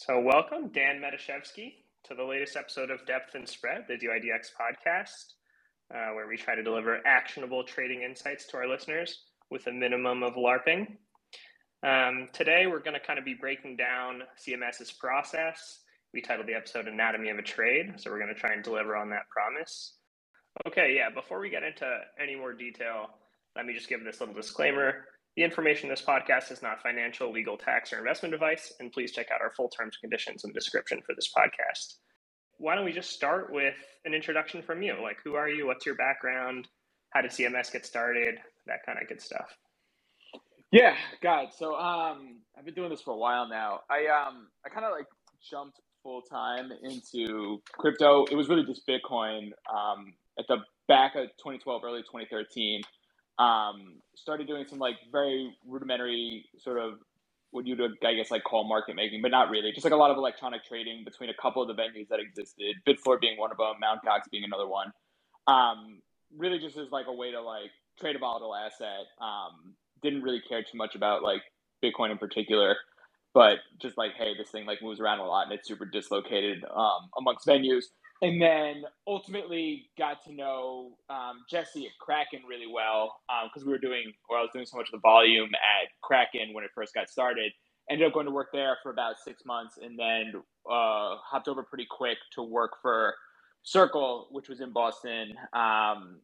[0.00, 5.32] So, welcome, Dan Matuszewski, to the latest episode of Depth and Spread, the DYDX podcast,
[5.92, 10.22] uh, where we try to deliver actionable trading insights to our listeners with a minimum
[10.22, 10.86] of LARPing.
[11.82, 15.80] Um, today, we're going to kind of be breaking down CMS's process.
[16.14, 18.94] We titled the episode Anatomy of a Trade, so we're going to try and deliver
[18.94, 19.94] on that promise.
[20.64, 23.08] Okay, yeah, before we get into any more detail,
[23.56, 25.06] let me just give this little disclaimer.
[25.38, 29.12] The information in this podcast is not financial, legal, tax, or investment advice, and please
[29.12, 31.98] check out our full terms, and conditions, in the description for this podcast.
[32.56, 34.96] Why don't we just start with an introduction from you?
[35.00, 35.68] Like, who are you?
[35.68, 36.66] What's your background?
[37.10, 38.34] How did CMS get started?
[38.66, 39.46] That kind of good stuff.
[40.72, 41.50] Yeah, God.
[41.56, 43.82] So, um, I've been doing this for a while now.
[43.88, 45.06] I um, I kind of like
[45.48, 48.24] jumped full time into crypto.
[48.24, 49.50] It was really just Bitcoin.
[49.72, 50.56] Um, at the
[50.88, 52.82] back of 2012, early 2013
[53.38, 56.94] um, started doing some like very rudimentary sort of
[57.50, 59.72] what you'd I guess like call market making, but not really.
[59.72, 62.76] Just like a lot of electronic trading between a couple of the venues that existed,
[62.86, 64.04] Bitfloor being one of them, Mt.
[64.04, 64.92] Gox being another one.
[65.46, 66.00] Um,
[66.36, 69.06] really just as like a way to like trade a volatile asset.
[69.20, 71.42] Um, didn't really care too much about like
[71.82, 72.76] Bitcoin in particular,
[73.34, 76.64] but just like hey, this thing like moves around a lot and it's super dislocated
[76.64, 77.84] um, amongst venues
[78.22, 83.72] and then ultimately got to know um, Jesse at Kraken really well because um, we
[83.72, 86.70] were doing, or I was doing so much of the volume at Kraken when it
[86.74, 87.52] first got started.
[87.90, 90.32] Ended up going to work there for about six months, and then
[90.70, 93.14] uh, hopped over pretty quick to work for
[93.62, 96.20] Circle, which was in Boston, um,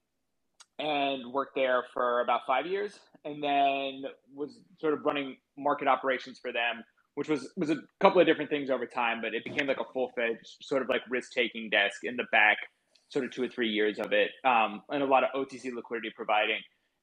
[0.79, 6.39] and worked there for about five years, and then was sort of running market operations
[6.39, 6.85] for them
[7.15, 9.93] which was was a couple of different things over time, but it became like a
[9.93, 12.59] full fledged sort of like risk taking desk in the back,
[13.09, 16.11] sort of two or three years of it, um, and a lot of OTC liquidity
[16.15, 16.59] providing.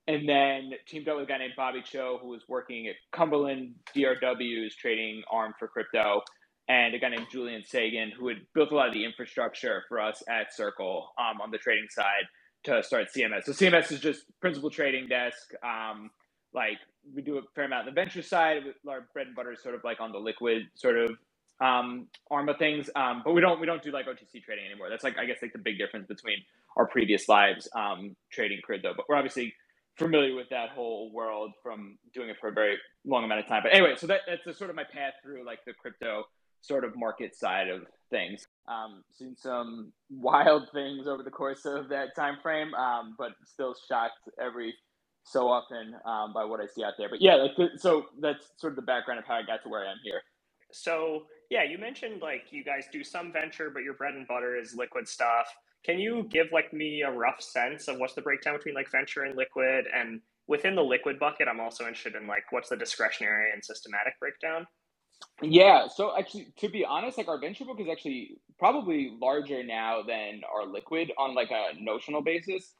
[0.07, 3.75] And then teamed up with a guy named Bobby Cho, who was working at Cumberland
[3.95, 6.23] DRW's trading arm for crypto,
[6.67, 10.01] and a guy named Julian Sagan, who had built a lot of the infrastructure for
[10.01, 12.25] us at Circle um, on the trading side
[12.63, 13.43] to start CMS.
[13.45, 15.53] So CMS is just principal trading desk.
[15.63, 16.09] Um,
[16.53, 16.77] like
[17.13, 18.63] we do a fair amount on the venture side.
[18.87, 21.11] Our bread and butter is sort of like on the liquid sort of
[21.59, 24.89] um, arm of things, um, but we don't we don't do like OTC trading anymore.
[24.89, 26.37] That's like I guess like the big difference between
[26.75, 28.93] our previous lives um, trading crypto.
[28.95, 29.53] But we're obviously
[29.97, 33.61] familiar with that whole world from doing it for a very long amount of time.
[33.63, 36.23] But anyway, so that, that's sort of my path through like the crypto
[36.61, 38.47] sort of market side of things.
[38.67, 43.75] Um, seen some wild things over the course of that time frame, um, but still
[43.87, 44.73] shocked every
[45.23, 47.09] so often um, by what I see out there.
[47.09, 49.69] But yeah, like the, so that's sort of the background of how I got to
[49.69, 50.21] where I am here.
[50.71, 54.57] So yeah, you mentioned like you guys do some venture, but your bread and butter
[54.57, 55.47] is liquid stuff.
[55.85, 59.23] Can you give like me a rough sense of what's the breakdown between like venture
[59.23, 59.85] and liquid?
[59.93, 64.19] And within the liquid bucket, I'm also interested in like what's the discretionary and systematic
[64.19, 64.67] breakdown?
[65.41, 70.01] Yeah, so actually, to be honest, like our venture book is actually probably larger now
[70.03, 72.73] than our liquid on like a notional basis.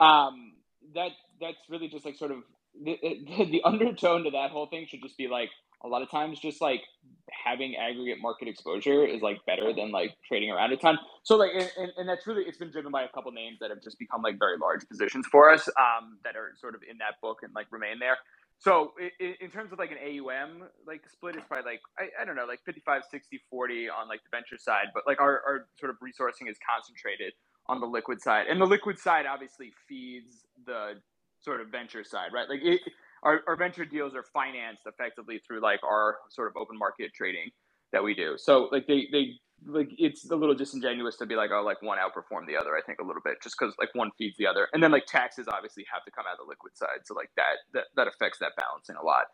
[0.00, 0.52] Um,
[0.94, 1.10] that
[1.40, 2.38] that's really just like sort of
[2.82, 2.98] the,
[3.50, 5.50] the undertone to that whole thing should just be like
[5.84, 6.82] a lot of times just like
[7.30, 10.98] having aggregate market exposure is like better than like trading around a ton.
[11.22, 13.82] So like, and, and that's really, it's been driven by a couple names that have
[13.82, 17.14] just become like very large positions for us um, that are sort of in that
[17.22, 18.16] book and like remain there.
[18.58, 22.24] So in, in terms of like an AUM, like split is probably like, I, I
[22.24, 25.68] don't know, like 55, 60, 40 on like the venture side, but like our, our
[25.78, 27.34] sort of resourcing is concentrated
[27.68, 30.94] on the liquid side and the liquid side obviously feeds the
[31.40, 32.48] sort of venture side, right?
[32.48, 32.80] Like it,
[33.22, 37.50] our, our venture deals are financed effectively through like our sort of open market trading
[37.92, 38.34] that we do.
[38.36, 39.32] So like they, they
[39.66, 42.80] like it's a little disingenuous to be like oh like one outperform the other i
[42.86, 44.68] think a little bit just because like one feeds the other.
[44.72, 47.04] And then like taxes obviously have to come out of the liquid side.
[47.04, 49.24] So like that that, that affects that balancing a lot.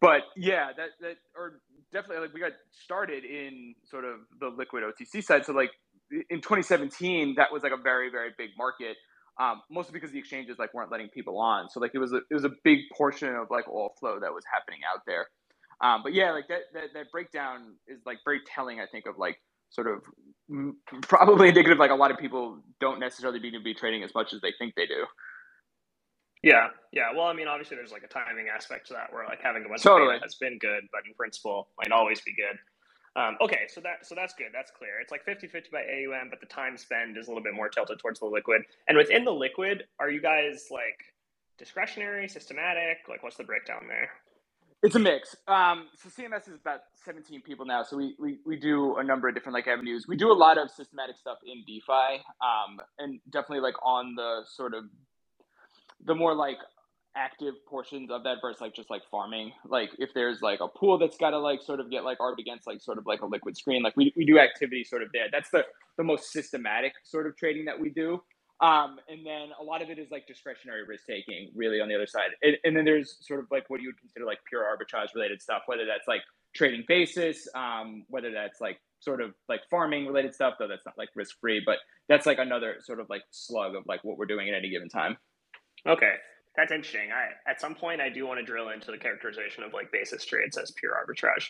[0.00, 1.60] But yeah that that or
[1.92, 5.44] definitely like we got started in sort of the liquid otc side.
[5.44, 5.70] So like
[6.30, 8.96] in 2017 that was like a very very big market
[9.42, 11.68] um, mostly because the exchanges like weren't letting people on.
[11.68, 14.32] So like it was a it was a big portion of like all flow that
[14.32, 15.26] was happening out there.
[15.80, 18.80] Um, but yeah, like that, that that breakdown is like very telling.
[18.80, 19.38] I think of like
[19.70, 20.04] sort of
[21.02, 24.32] probably indicative like a lot of people don't necessarily need to be trading as much
[24.32, 25.06] as they think they do.
[26.44, 27.12] Yeah, yeah.
[27.14, 29.68] Well, I mean, obviously, there's like a timing aspect to that where like having a
[29.68, 30.14] bunch totally.
[30.14, 32.58] of data has been good, but in principle, might always be good.
[33.14, 34.48] Um, okay, so that so that's good.
[34.52, 35.00] That's clear.
[35.00, 37.98] It's like 50-50 by AUM, but the time spend is a little bit more tilted
[37.98, 38.62] towards the liquid.
[38.88, 41.12] And within the liquid, are you guys like
[41.58, 42.98] discretionary, systematic?
[43.08, 44.08] Like what's the breakdown there?
[44.82, 45.36] It's a mix.
[45.46, 47.84] Um, so CMS is about 17 people now.
[47.84, 50.06] So we, we, we do a number of different like avenues.
[50.08, 54.40] We do a lot of systematic stuff in DeFi, um, and definitely like on the
[54.44, 54.84] sort of
[56.04, 56.56] the more like
[57.16, 59.52] active portions of that versus like just like farming.
[59.66, 62.38] Like if there's like a pool that's got to like sort of get like arb
[62.38, 65.08] against like sort of like a liquid screen, like we, we do activity sort of
[65.12, 65.26] there.
[65.30, 65.64] That's the
[65.96, 68.22] the most systematic sort of trading that we do.
[68.60, 71.96] Um, and then a lot of it is like discretionary risk taking, really on the
[71.96, 72.30] other side.
[72.42, 75.42] And, and, then there's sort of like what you would consider like pure arbitrage related
[75.42, 76.22] stuff, whether that's like
[76.54, 80.96] trading basis, um, whether that's like sort of like farming related stuff, though that's not
[80.96, 84.26] like risk free, but that's like another sort of like slug of like what we're
[84.26, 85.16] doing at any given time.
[85.84, 86.12] Okay.
[86.56, 87.10] That's interesting.
[87.12, 90.24] I at some point I do want to drill into the characterization of like basis
[90.24, 91.46] trades as pure arbitrage,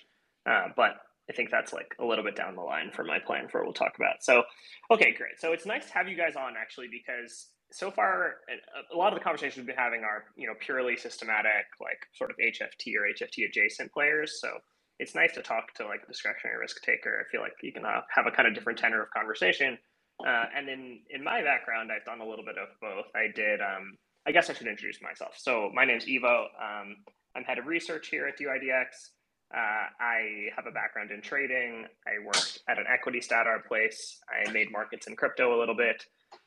[0.49, 0.93] uh, but
[1.29, 3.67] I think that's like a little bit down the line for my plan for what
[3.67, 4.23] we'll talk about.
[4.23, 4.43] So,
[4.91, 5.39] okay, great.
[5.39, 8.35] So it's nice to have you guys on actually because so far
[8.93, 12.31] a lot of the conversations we've been having are you know purely systematic, like sort
[12.31, 14.41] of HFT or HFT adjacent players.
[14.41, 14.49] So
[14.99, 17.25] it's nice to talk to like a discretionary risk taker.
[17.25, 19.79] I feel like you can uh, have a kind of different tenor of conversation.
[20.25, 23.07] Uh, and in in my background, I've done a little bit of both.
[23.15, 23.61] I did.
[23.61, 23.97] Um,
[24.27, 25.35] I guess I should introduce myself.
[25.37, 26.47] So my name is Ivo.
[26.61, 26.97] Um,
[27.35, 28.87] I'm head of research here at DYDX.
[29.55, 31.87] Uh, I have a background in trading.
[32.07, 34.19] I worked at an equity startup place.
[34.29, 36.05] I made markets in crypto a little bit.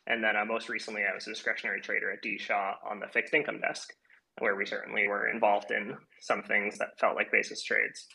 [0.07, 2.37] And then uh, most recently, I was a discretionary trader at D.
[2.37, 3.93] Shaw on the fixed income desk,
[4.39, 8.07] where we certainly were involved in some things that felt like basis trades.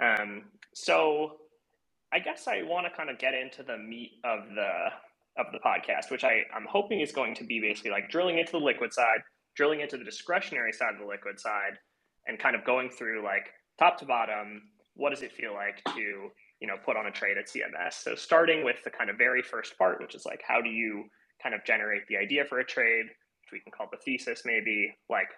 [0.00, 0.44] Um,
[0.74, 1.36] so
[2.12, 4.88] I guess I want to kind of get into the meat of the
[5.38, 8.52] of the podcast, which I, I'm hoping is going to be basically like drilling into
[8.52, 9.20] the liquid side,
[9.56, 11.78] drilling into the discretionary side of the liquid side,
[12.26, 13.46] and kind of going through like
[13.78, 14.62] top to bottom,
[14.94, 16.00] what does it feel like to,
[16.60, 17.94] you know, put on a trade at CMS?
[17.94, 21.04] So starting with the kind of very first part, which is like how do you
[21.42, 24.94] kind of generate the idea for a trade, which we can call the thesis maybe,
[25.08, 25.28] like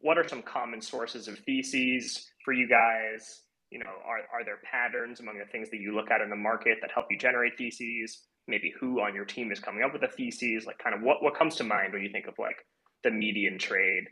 [0.00, 3.42] what are some common sources of theses for you guys?
[3.70, 6.36] You know, are, are there patterns among the things that you look at in the
[6.36, 8.22] market that help you generate theses?
[8.48, 11.22] Maybe who on your team is coming up with the theses like kind of what,
[11.22, 12.56] what comes to mind when you think of like
[13.02, 14.04] the median trade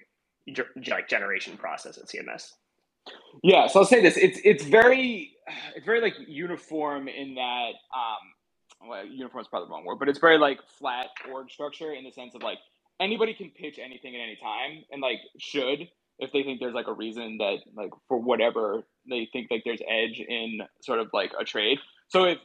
[0.88, 2.50] like generation process at cms
[3.42, 5.32] yeah so i'll say this it's it's very
[5.74, 10.08] it's very like uniform in that um well uniform is probably the wrong word but
[10.08, 12.58] it's very like flat org structure in the sense of like
[13.00, 15.88] anybody can pitch anything at any time and like should
[16.18, 19.80] if they think there's like a reason that like for whatever they think like there's
[19.88, 21.78] edge in sort of like a trade.
[22.08, 22.38] So if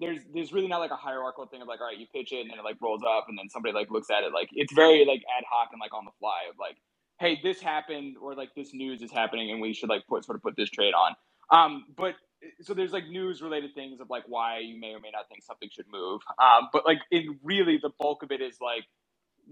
[0.00, 2.40] there's there's really not like a hierarchical thing of like all right you pitch it
[2.40, 4.72] and then it like rolls up and then somebody like looks at it like it's
[4.72, 6.76] very like ad hoc and like on the fly of like
[7.20, 10.36] hey this happened or like this news is happening and we should like put sort
[10.36, 11.14] of put this trade on.
[11.50, 12.14] Um but
[12.62, 15.42] so there's like news related things of like why you may or may not think
[15.44, 16.20] something should move.
[16.42, 18.84] Um but like in really the bulk of it is like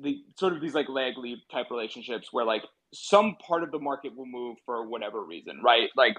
[0.00, 2.62] the sort of these like lag lead type relationships where like
[2.92, 5.90] some part of the market will move for whatever reason right?
[5.96, 6.16] Like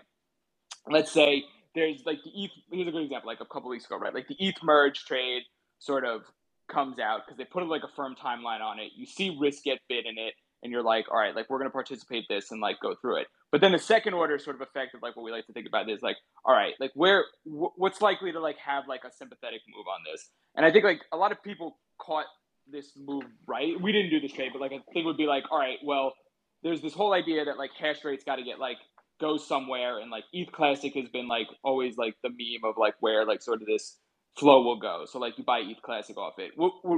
[0.87, 1.43] let's say
[1.75, 2.51] there's like the ETH.
[2.71, 3.27] Here's a good example.
[3.27, 4.13] Like a couple weeks ago, right?
[4.13, 5.43] Like the ETH merge trade
[5.79, 6.21] sort of
[6.69, 8.91] comes out because they put like a firm timeline on it.
[8.95, 10.33] You see risk get bid in it,
[10.63, 13.27] and you're like, all right, like we're gonna participate this and like go through it.
[13.51, 15.67] But then the second order sort of effect of like what we like to think
[15.67, 19.61] about is like, all right, like where what's likely to like have like a sympathetic
[19.75, 20.29] move on this?
[20.55, 22.25] And I think like a lot of people caught
[22.71, 23.79] this move right.
[23.81, 26.13] We didn't do this trade, but like I think would be like, all right, well,
[26.61, 28.77] there's this whole idea that like hash rate's got to get like
[29.19, 32.95] go somewhere and like ETH Classic has been like always like the meme of like
[32.99, 33.97] where like sort of this
[34.37, 35.05] flow will go.
[35.05, 36.51] So like you buy ETH Classic off it.
[36.57, 36.97] We, we,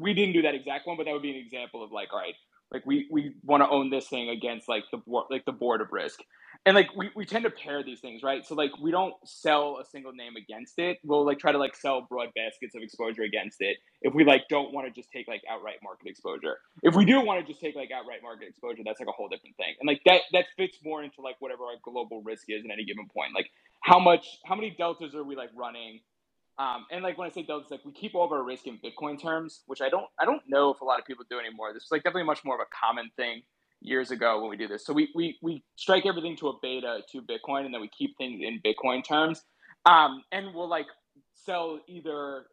[0.00, 2.20] we didn't do that exact one, but that would be an example of like, all
[2.20, 2.34] right,
[2.72, 5.80] like we we want to own this thing against like the board like the board
[5.80, 6.20] of risk
[6.66, 8.44] and like we, we tend to pair these things right?
[8.44, 10.98] So like we don't sell a single name against it.
[11.04, 14.42] We'll like try to like sell broad baskets of exposure against it if we like
[14.48, 16.58] don't want to just take like outright market exposure.
[16.82, 19.28] If we do want to just take like outright market exposure that's like a whole
[19.28, 19.74] different thing.
[19.80, 22.84] And like that that fits more into like whatever our global risk is at any
[22.84, 23.34] given point.
[23.34, 23.50] Like
[23.80, 26.00] how much how many deltas are we like running?
[26.58, 28.78] Um, and like when I say deltas, like we keep all of our risk in
[28.78, 31.72] Bitcoin terms, which I don't I don't know if a lot of people do anymore.
[31.72, 33.42] This is like definitely much more of a common thing
[33.80, 34.84] years ago when we do this.
[34.84, 38.16] So we we we strike everything to a beta to Bitcoin, and then we keep
[38.18, 39.42] things in Bitcoin terms.
[39.86, 40.86] Um, and we'll like
[41.34, 42.46] sell either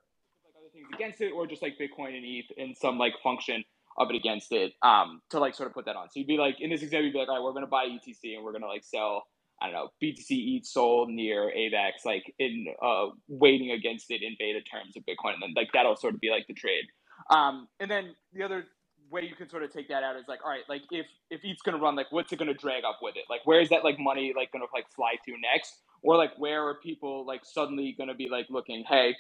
[0.44, 3.64] like other things against it, or just like Bitcoin and ETH in some like function
[3.98, 6.08] of it against it um, to like sort of put that on.
[6.08, 7.86] So you'd be like in this example, you'd be like, all right, we're gonna buy
[7.86, 9.24] ETC and we're gonna like sell.
[9.60, 14.36] I don't know, BTC ETH sold near AVAX, like in uh, weighting against it in
[14.38, 16.86] beta terms of Bitcoin, and then like that'll sort of be like the trade.
[17.32, 18.66] Um, and then the other
[19.12, 21.42] way you can sort of take that out is like, all right, like if if
[21.44, 23.26] ETH's gonna run, like what's it gonna drag up with it?
[23.30, 25.82] Like where is that like money like gonna like fly to next?
[26.04, 29.16] Or like where are people like suddenly gonna be like looking, hey,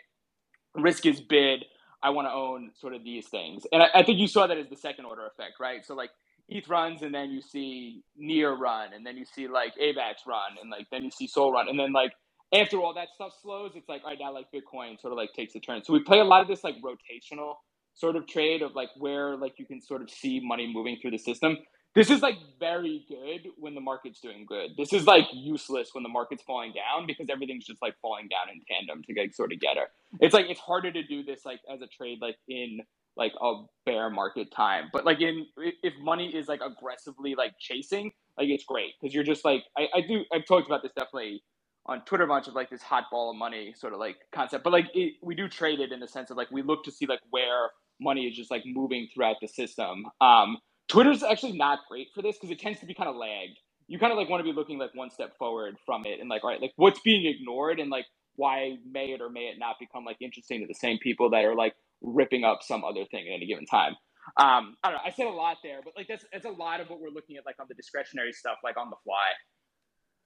[0.76, 1.66] risk is bid.
[2.04, 3.66] I want to own sort of these things.
[3.72, 5.84] And I, I, think you saw that as the second order effect, right?
[5.84, 6.12] So like
[6.48, 10.58] ETH runs and then you see Near run and then you see like AVAX run
[10.62, 11.68] and like then you see Sol run.
[11.68, 12.12] And then like
[12.54, 15.34] after all that stuff slows, it's like, all right, now like Bitcoin sort of like
[15.34, 15.84] takes a turn.
[15.84, 17.56] So we play a lot of this like rotational
[17.98, 21.12] sort of trade of like where like you can sort of see money moving through
[21.12, 21.58] the system.
[21.96, 24.70] this is like very good when the market's doing good.
[24.78, 28.54] This is like useless when the market's falling down because everything's just like falling down
[28.54, 29.88] in tandem to like sort of get her.
[30.20, 32.80] It's like it's harder to do this like as a trade like in
[33.16, 34.90] like a bear market time.
[34.94, 39.24] But like in if money is like aggressively like chasing, like it's great because you're
[39.24, 41.42] just like I, I do I've talked about this definitely
[41.88, 44.64] on Twitter a bunch of like this hot ball of money sort of like concept.
[44.64, 46.92] But like it, we do trade it in the sense of like we look to
[46.92, 50.06] see like where money is just like moving throughout the system.
[50.22, 53.60] Um, Twitter's actually not great for this because it tends to be kind of lagged.
[53.88, 56.30] You kind of like want to be looking like one step forward from it and
[56.30, 59.60] like, all right, like what's being ignored and like why may it or may it
[59.60, 63.06] not become like interesting to the same people that are like ripping up some other
[63.06, 63.96] thing at any given time.
[64.38, 65.02] Um, I don't know.
[65.06, 67.38] I said a lot there, but like that's that's a lot of what we're looking
[67.38, 69.16] at like on the discretionary stuff, like on the fly.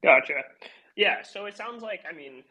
[0.03, 0.41] Gotcha.
[0.95, 1.21] Yeah.
[1.23, 2.43] So it sounds like I mean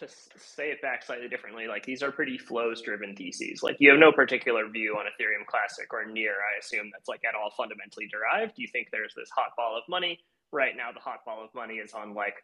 [0.00, 3.62] to say it back slightly differently, like these are pretty flows driven theses.
[3.62, 7.22] Like you have no particular view on Ethereum Classic or near, I assume that's like
[7.28, 8.54] at all fundamentally derived.
[8.56, 10.20] You think there's this hot ball of money.
[10.52, 12.34] Right now, the hot ball of money is on like,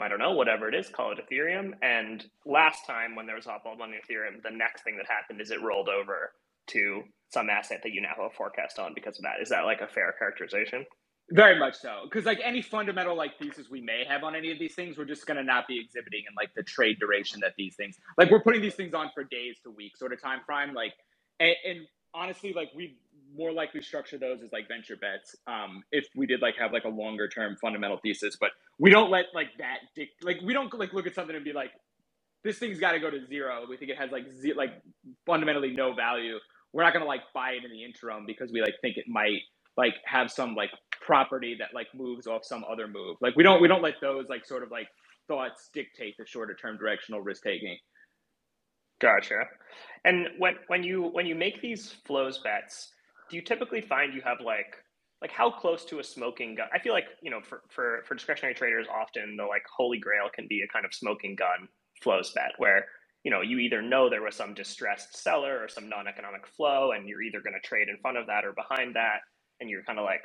[0.00, 1.72] I don't know, whatever it is, call it Ethereum.
[1.82, 5.06] And last time when there was hot ball of money Ethereum, the next thing that
[5.06, 6.32] happened is it rolled over
[6.68, 9.40] to some asset that you now have a forecast on because of that.
[9.40, 10.84] Is that like a fair characterization?
[11.32, 14.60] Very much so, because like any fundamental like thesis we may have on any of
[14.60, 17.74] these things, we're just gonna not be exhibiting in like the trade duration that these
[17.74, 20.72] things like we're putting these things on for days to weeks sort of time frame.
[20.72, 20.92] Like,
[21.40, 21.80] and, and
[22.14, 22.96] honestly, like we
[23.36, 26.84] more likely structure those as like venture bets um, if we did like have like
[26.84, 30.72] a longer term fundamental thesis, but we don't let like that dic- like we don't
[30.78, 31.72] like look at something and be like
[32.44, 33.64] this thing's got to go to zero.
[33.68, 34.82] We think it has like ze- like
[35.26, 36.38] fundamentally no value.
[36.72, 39.40] We're not gonna like buy it in the interim because we like think it might
[39.76, 43.16] like have some like property that like moves off some other move.
[43.20, 44.88] Like we don't we don't let those like sort of like
[45.28, 47.76] thoughts dictate the shorter term directional risk taking.
[49.00, 49.40] Gotcha.
[50.04, 52.92] And when when you when you make these flows bets,
[53.30, 54.76] do you typically find you have like
[55.20, 56.68] like how close to a smoking gun?
[56.72, 60.28] I feel like you know for for for discretionary traders, often the like holy grail
[60.34, 61.68] can be a kind of smoking gun
[62.02, 62.86] flows bet where
[63.24, 67.06] you know you either know there was some distressed seller or some non-economic flow, and
[67.08, 69.20] you're either going to trade in front of that or behind that,
[69.60, 70.22] and you're kind of like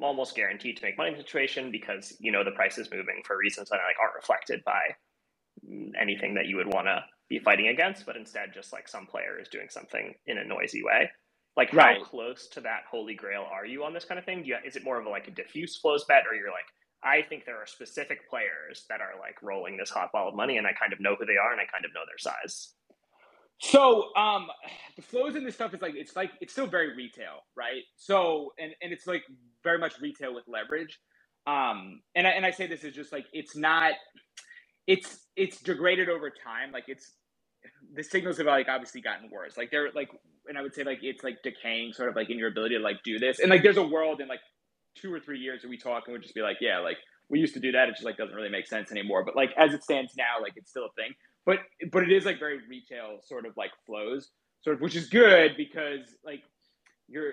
[0.00, 3.22] almost guaranteed to make money in the situation because you know the price is moving
[3.26, 4.80] for reasons that like aren't reflected by
[6.00, 9.38] anything that you would want to be fighting against, but instead just like some player
[9.40, 11.10] is doing something in a noisy way.
[11.56, 11.98] Like right.
[11.98, 14.44] how close to that holy grail are you on this kind of thing?
[14.44, 16.66] You, is it more of a, like a diffuse flows bet, or you're like,
[17.02, 20.58] I think there are specific players that are like rolling this hot ball of money,
[20.58, 22.74] and I kind of know who they are, and I kind of know their size.
[23.60, 24.48] So um,
[24.96, 27.82] the flows in this stuff is like it's like it's still very retail, right?
[27.96, 29.22] So and and it's like
[29.62, 30.98] very much retail with leverage.
[31.46, 33.92] Um, and I, and I say this is just like it's not
[34.86, 36.72] it's it's degraded over time.
[36.72, 37.12] Like it's
[37.94, 39.58] the signals have like obviously gotten worse.
[39.58, 40.08] Like they're like
[40.48, 42.82] and I would say like it's like decaying sort of like in your ability to
[42.82, 43.40] like do this.
[43.40, 44.40] And like there's a world in like
[44.96, 46.96] two or three years that we talk and we just be like, yeah, like
[47.28, 47.88] we used to do that.
[47.90, 49.22] It just like doesn't really make sense anymore.
[49.22, 51.12] But like as it stands now, like it's still a thing
[51.46, 51.58] but
[51.92, 54.30] but it is like very retail sort of like flows
[54.62, 56.42] sort of which is good because like
[57.08, 57.32] you're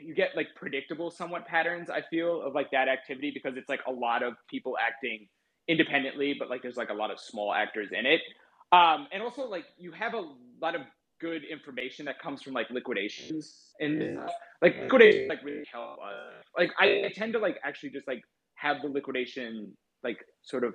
[0.00, 3.80] you get like predictable somewhat patterns i feel of like that activity because it's like
[3.86, 5.26] a lot of people acting
[5.68, 8.20] independently but like there's like a lot of small actors in it.
[8.72, 10.24] Um and also like you have a
[10.60, 10.82] lot of
[11.20, 14.26] good information that comes from like liquidations and yeah.
[14.62, 18.22] like liquidation like really help uh, like I, I tend to like actually just like
[18.54, 20.74] have the liquidation like sort of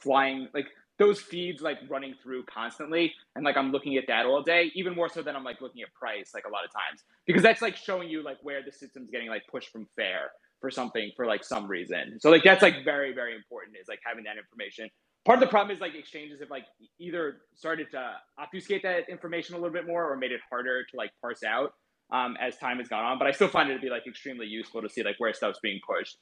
[0.00, 0.66] flying like
[0.98, 4.94] those feeds like running through constantly and like i'm looking at that all day even
[4.94, 7.02] more so than i'm like looking at price like a lot of times.
[7.26, 10.70] Because that's like showing you like where the system's getting like pushed from fair for
[10.70, 12.18] something for like some reason.
[12.20, 14.90] So like that's like very very important is like having that information.
[15.24, 16.66] Part of the problem is like exchanges have like
[17.00, 20.96] either started to obfuscate that information a little bit more or made it harder to
[20.96, 21.72] like parse out
[22.12, 23.18] um, as time has gone on.
[23.18, 25.60] But i still find it to be like extremely useful to see like where stuff's
[25.62, 26.18] being pushed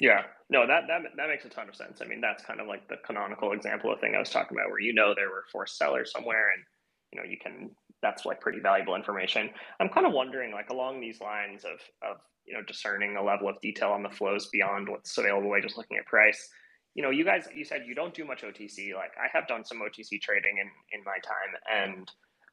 [0.00, 2.00] yeah, no, that that that makes a ton of sense.
[2.02, 4.70] I mean, that's kind of like the canonical example of thing I was talking about,
[4.70, 6.64] where you know there were forced sellers somewhere, and
[7.12, 7.70] you know you can.
[8.02, 9.48] That's like pretty valuable information.
[9.80, 13.48] I'm kind of wondering, like along these lines of of you know discerning a level
[13.48, 16.48] of detail on the flows beyond what's available by just looking at price.
[16.94, 18.94] You know, you guys, you said you don't do much OTC.
[18.94, 22.10] Like I have done some OTC trading in in my time, and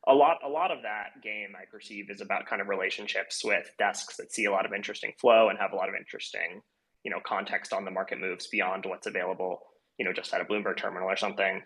[0.08, 3.70] a lot a lot of that game I perceive is about kind of relationships with
[3.78, 6.62] desks that see a lot of interesting flow and have a lot of interesting
[7.04, 9.60] you know context on the market moves beyond what's available
[9.98, 11.62] you know just at a bloomberg terminal or something.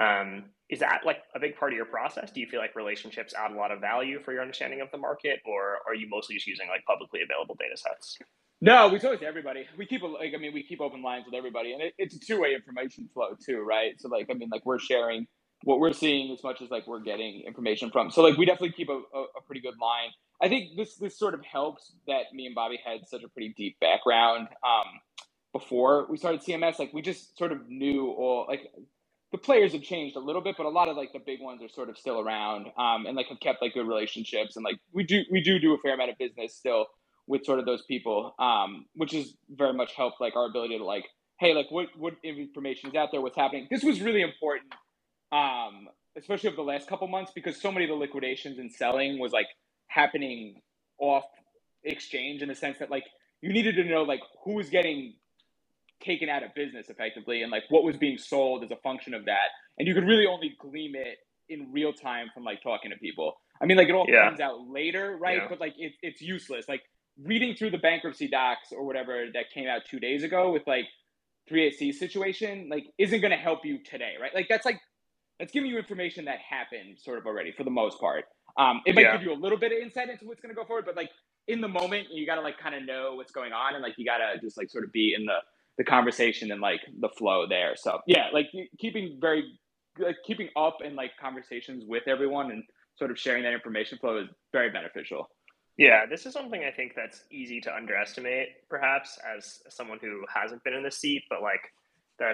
[0.00, 2.30] Um, is that like a big part of your process?
[2.30, 4.98] Do you feel like relationships add a lot of value for your understanding of the
[4.98, 8.16] market or are you mostly just using like publicly available data sets?
[8.60, 9.66] No we talk to everybody.
[9.76, 12.20] We keep like i mean we keep open lines with everybody and it, it's a
[12.20, 13.94] two-way information flow too right?
[13.98, 15.26] So like i mean like we're sharing
[15.64, 18.10] what we're seeing as much as like we're getting information from.
[18.10, 20.10] So like we definitely keep a, a, a pretty good line
[20.42, 23.54] I think this this sort of helps that me and Bobby had such a pretty
[23.56, 25.00] deep background um,
[25.52, 26.78] before we started CMS.
[26.78, 28.62] Like we just sort of knew all like
[29.32, 31.62] the players have changed a little bit, but a lot of like the big ones
[31.62, 34.78] are sort of still around um, and like have kept like good relationships and like
[34.94, 36.86] we do we do do a fair amount of business still
[37.26, 40.84] with sort of those people, um, which has very much helped like our ability to
[40.84, 41.06] like
[41.40, 43.68] hey like what what information is out there, what's happening.
[43.70, 44.72] This was really important,
[45.32, 49.18] um, especially over the last couple months because so many of the liquidations and selling
[49.18, 49.46] was like
[49.90, 50.62] happening
[50.98, 51.24] off
[51.84, 53.04] exchange in the sense that like
[53.42, 55.14] you needed to know like who was getting
[56.02, 59.26] taken out of business effectively and like what was being sold as a function of
[59.26, 59.48] that.
[59.78, 61.18] And you could really only glean it
[61.48, 63.34] in real time from like talking to people.
[63.60, 64.28] I mean like it all yeah.
[64.28, 65.38] comes out later right?
[65.38, 65.48] Yeah.
[65.48, 66.68] but like it, it's useless.
[66.68, 66.82] Like
[67.22, 70.86] reading through the bankruptcy docs or whatever that came out two days ago with like
[71.50, 74.34] 3ac situation like isn't going to help you today right?
[74.34, 74.80] Like that's like
[75.38, 78.24] that's giving you information that happened sort of already for the most part
[78.60, 79.16] um, it might yeah.
[79.16, 81.10] give you a little bit of insight into what's going to go forward but like
[81.48, 83.94] in the moment you got to like kind of know what's going on and like
[83.96, 85.38] you got to just like sort of be in the
[85.80, 87.74] the conversation and like the flow there.
[87.74, 88.48] So yeah, like
[88.78, 89.44] keeping very
[89.98, 92.62] like keeping up and like conversations with everyone and
[92.98, 95.30] sort of sharing that information flow is very beneficial.
[95.78, 100.62] Yeah, this is something I think that's easy to underestimate, perhaps as someone who hasn't
[100.64, 101.62] been in the seat, but like
[102.18, 102.32] the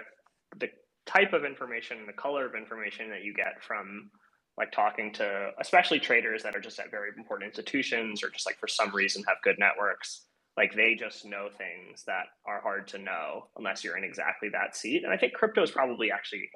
[0.59, 0.68] the
[1.06, 4.11] type of information, the color of information that you get from
[4.59, 8.59] like talking to especially traders that are just at very important institutions or just like
[8.59, 12.99] for some reason have good networks like they just know things that are hard to
[12.99, 15.05] know unless you're in exactly that seat.
[15.05, 16.49] And I think crypto is probably actually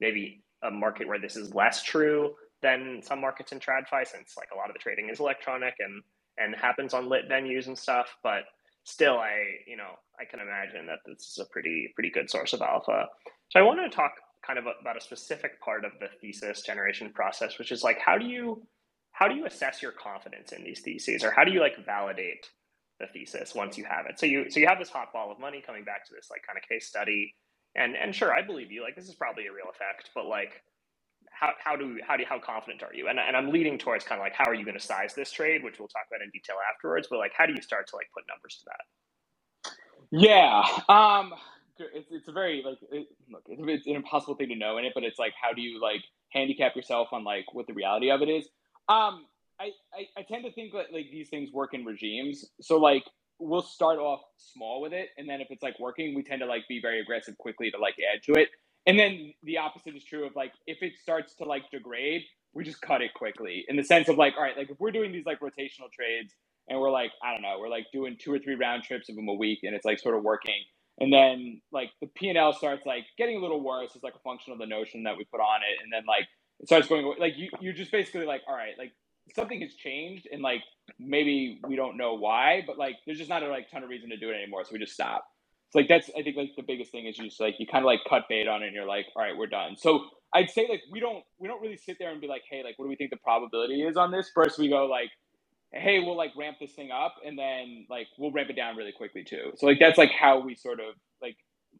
[0.00, 4.48] maybe a market where this is less true than some markets in TradFi, since like
[4.52, 6.02] a lot of the trading is electronic and
[6.38, 8.16] and happens on lit venues and stuff.
[8.22, 8.44] But
[8.84, 12.54] still, I you know I can imagine that this is a pretty pretty good source
[12.54, 13.08] of alpha.
[13.50, 14.12] So I wanted to talk
[14.46, 18.18] kind of about a specific part of the thesis generation process, which is like how
[18.18, 18.62] do you
[19.12, 22.46] how do you assess your confidence in these theses, or how do you like validate
[23.00, 24.18] the thesis once you have it.
[24.18, 26.42] So you so you have this hot ball of money coming back to this like
[26.46, 27.34] kind of case study,
[27.76, 28.82] and and sure, I believe you.
[28.82, 30.62] Like this is probably a real effect, but like
[31.30, 33.08] how how do how do how confident are you?
[33.08, 35.32] And and I'm leading towards kind of like how are you going to size this
[35.32, 37.08] trade, which we'll talk about in detail afterwards.
[37.10, 38.84] But like how do you start to like put numbers to that?
[40.12, 40.64] Yeah.
[40.88, 41.34] Um.
[41.78, 44.84] It's, it's a very like it, look it's, it's an impossible thing to know in
[44.84, 48.10] it but it's like how do you like handicap yourself on like what the reality
[48.10, 48.46] of it is
[48.88, 49.24] um
[49.60, 52.44] I, I, I tend to think that like these things work in regimes.
[52.60, 53.04] So like
[53.38, 56.46] we'll start off small with it, and then if it's like working, we tend to
[56.46, 58.48] like be very aggressive quickly to like add to it.
[58.86, 62.64] And then the opposite is true of like if it starts to like degrade, we
[62.64, 65.12] just cut it quickly in the sense of like all right, like if we're doing
[65.12, 66.34] these like rotational trades
[66.68, 69.16] and we're like I don't know, we're like doing two or three round trips of
[69.16, 70.60] them a week, and it's like sort of working.
[71.00, 73.90] And then like the P and L starts like getting a little worse.
[73.94, 76.26] It's like a function of the notion that we put on it, and then like
[76.60, 77.16] it starts going away.
[77.18, 78.92] like you you're just basically like all right, like
[79.34, 80.62] something has changed and like
[80.98, 84.10] maybe we don't know why, but like there's just not a like ton of reason
[84.10, 84.64] to do it anymore.
[84.64, 85.24] So we just stop.
[85.68, 87.82] It's like that's I think like the biggest thing is you just like you kind
[87.82, 89.76] of like cut bait on it and you're like, all right, we're done.
[89.76, 90.04] So
[90.34, 92.78] I'd say like we don't we don't really sit there and be like, hey, like
[92.78, 94.30] what do we think the probability is on this?
[94.34, 95.10] First we go like,
[95.74, 98.92] hey, we'll like ramp this thing up and then like we'll ramp it down really
[98.92, 99.52] quickly too.
[99.56, 101.36] So like that's like how we sort of like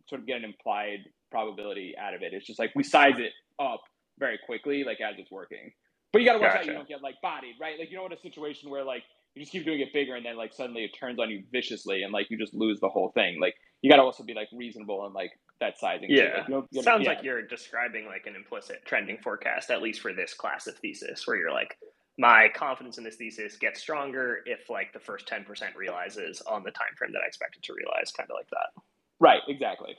[0.08, 0.98] sort of get an implied
[1.30, 2.32] probability out of it.
[2.32, 3.80] It's just like we size it up
[4.18, 5.70] very quickly, like as it's working.
[6.12, 6.60] But you got to watch gotcha.
[6.60, 7.78] out you don't get like bodied, right?
[7.78, 9.02] Like you don't want a situation where like
[9.34, 12.02] you just keep doing it bigger and then like suddenly it turns on you viciously
[12.02, 13.40] and like you just lose the whole thing.
[13.40, 16.10] Like you got to also be like reasonable and like that sizing.
[16.10, 17.14] Yeah, like, you sounds yeah.
[17.14, 21.26] like you're describing like an implicit trending forecast, at least for this class of thesis,
[21.26, 21.76] where you're like,
[22.18, 26.62] my confidence in this thesis gets stronger if like the first ten percent realizes on
[26.62, 28.82] the time frame that I expected to realize, kind of like that.
[29.20, 29.42] Right.
[29.48, 29.96] Exactly.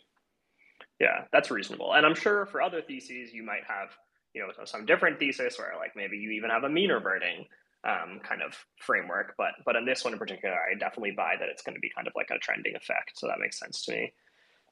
[1.00, 1.94] Yeah, that's reasonable.
[1.94, 3.90] And I'm sure for other theses, you might have
[4.36, 7.46] you know some different thesis where like maybe you even have a mean reverting
[7.88, 11.50] um, kind of framework but but in this one in particular i definitely buy that
[11.50, 13.94] it's going to be kind of like a trending effect so that makes sense to
[13.94, 14.12] me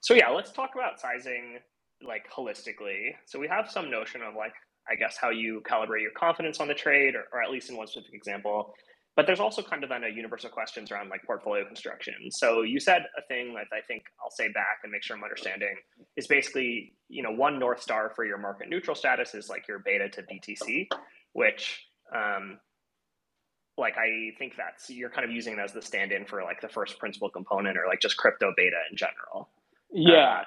[0.01, 1.59] so yeah let's talk about sizing
[2.05, 4.53] like holistically so we have some notion of like
[4.89, 7.77] i guess how you calibrate your confidence on the trade or, or at least in
[7.77, 8.73] one specific example
[9.15, 12.15] but there's also kind of then a universal questions around like portfolio construction.
[12.31, 15.23] So you said a thing that I think I'll say back and make sure I'm
[15.23, 15.75] understanding
[16.17, 19.79] is basically, you know, one North Star for your market neutral status is like your
[19.79, 20.87] beta to BTC,
[21.33, 22.57] which um,
[23.77, 26.69] like I think that's you're kind of using it as the stand-in for like the
[26.69, 29.49] first principal component or like just crypto beta in general.
[29.91, 30.41] Yeah.
[30.41, 30.43] Uh,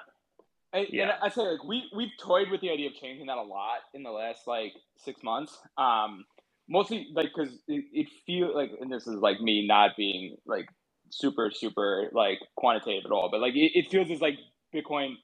[0.73, 1.11] I, yeah.
[1.21, 4.03] I say like we we've toyed with the idea of changing that a lot in
[4.03, 5.57] the last like six months.
[5.77, 6.25] Um,
[6.69, 10.67] mostly like because it, it feels like and this is like me not being like
[11.09, 14.37] super super like quantitative at all but like it, it feels as like
[14.73, 15.15] bitcoin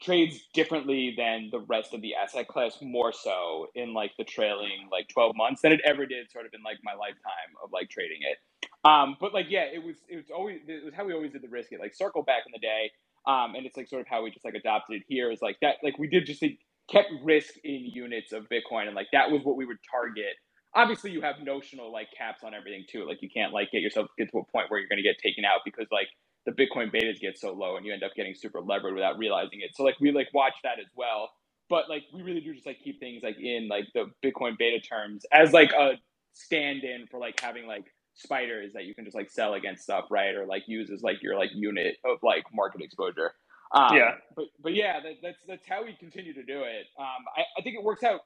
[0.00, 4.88] trades differently than the rest of the asset class more so in like the trailing
[4.90, 7.88] like 12 months than it ever did sort of in like my lifetime of like
[7.88, 8.38] trading it
[8.84, 11.42] um but like yeah it was it was always it was how we always did
[11.42, 12.90] the risk it like circle back in the day
[13.26, 15.56] um and it's like sort of how we just like adopted it here is like
[15.62, 16.58] that like we did just like,
[16.90, 20.36] kept risk in units of bitcoin and like that was what we would target
[20.74, 24.06] obviously you have notional like caps on everything too like you can't like get yourself
[24.18, 26.08] get to a point where you're going to get taken out because like
[26.46, 29.60] the Bitcoin betas get so low and you end up getting super levered without realizing
[29.62, 29.70] it.
[29.74, 31.30] So like we like watch that as well.
[31.70, 34.80] But like we really do just like keep things like in like the Bitcoin beta
[34.80, 35.92] terms as like a
[36.34, 37.86] stand in for like having like
[38.26, 40.34] SPDRs that you can just like sell against stuff, right?
[40.34, 43.32] Or like use as like your like unit of like market exposure.
[43.72, 44.12] Um, yeah.
[44.36, 46.86] But but yeah, that, that's that's how we continue to do it.
[46.98, 48.20] Um, I, I think it works out.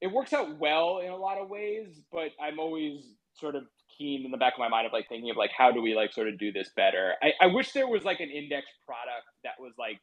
[0.00, 3.64] It works out well in a lot of ways, but I'm always sort of
[3.96, 5.94] keen in the back of my mind of like thinking of like how do we
[5.94, 7.14] like sort of do this better.
[7.22, 10.00] I, I wish there was like an index product that was like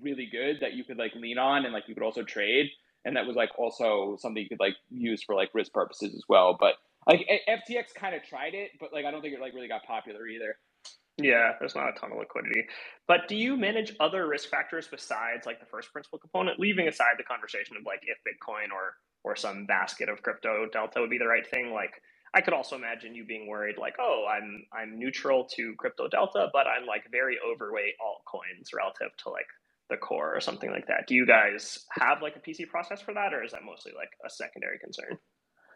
[0.00, 2.68] really good that you could like lean on and like you could also trade
[3.04, 6.22] and that was like also something you could like use for like risk purposes as
[6.28, 6.56] well.
[6.58, 6.74] But
[7.06, 9.84] like FTX kind of tried it, but like I don't think it like really got
[9.84, 10.56] popular either.
[11.18, 12.66] Yeah, there's not a ton of liquidity.
[13.06, 17.14] But do you manage other risk factors besides like the first principal component, leaving aside
[17.18, 21.18] the conversation of like if Bitcoin or or some basket of crypto delta would be
[21.18, 21.72] the right thing?
[21.72, 21.92] Like
[22.34, 26.48] I could also imagine you being worried, like, oh, I'm I'm neutral to crypto delta,
[26.52, 29.46] but I'm like very overweight altcoins relative to like
[29.90, 31.06] the core or something like that.
[31.06, 34.10] Do you guys have like a PC process for that, or is that mostly like
[34.26, 35.18] a secondary concern?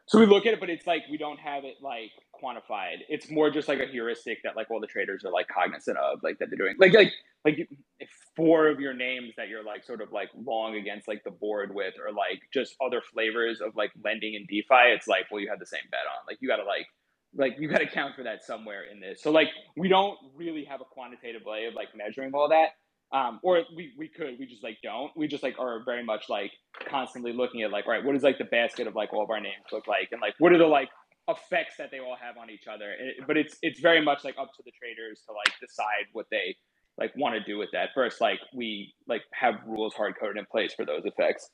[0.09, 3.01] So we look at it, but it's like we don't have it like quantified.
[3.11, 6.23] It's more just like a heuristic that like all the traders are like cognizant of,
[6.23, 6.77] like that they're doing.
[6.79, 7.13] Like like
[7.45, 7.69] like
[8.01, 11.31] if four of your names that you're like sort of like long against like the
[11.31, 15.43] board with or like just other flavors of like lending and DeFi, it's like, well,
[15.43, 16.25] you have the same bet on.
[16.27, 16.87] Like you gotta like
[17.35, 19.23] like you gotta count for that somewhere in this.
[19.23, 22.71] So like we don't really have a quantitative way of like measuring all that.
[23.11, 25.11] Um, or we, we could, we just like don't.
[25.17, 26.53] We just like are very much like
[26.89, 29.41] constantly looking at like, right what is like the basket of like all of our
[29.41, 30.91] names look like, and like what are the like
[31.29, 32.91] effects that they all have on each other.
[32.91, 36.27] It, but it's it's very much like up to the traders to like decide what
[36.31, 36.57] they
[36.99, 37.91] like want to do with that.
[37.95, 41.51] First, like we like have rules hard coded in place for those effects.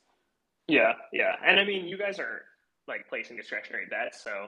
[0.67, 2.41] Yeah, yeah, and I mean, you guys are
[2.87, 4.47] like placing discretionary bets, so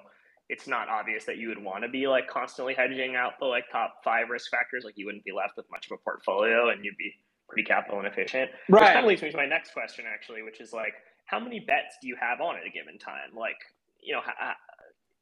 [0.49, 3.65] it's not obvious that you would want to be like constantly hedging out the like
[3.71, 4.83] top five risk factors.
[4.85, 7.13] Like you wouldn't be left with much of a portfolio, and you'd be
[7.49, 8.51] pretty capital inefficient.
[8.69, 8.81] Right.
[8.81, 10.93] Which kind of leads me to my next question, actually, which is like,
[11.25, 13.35] how many bets do you have on at a given time?
[13.35, 13.57] Like,
[14.01, 14.21] you know,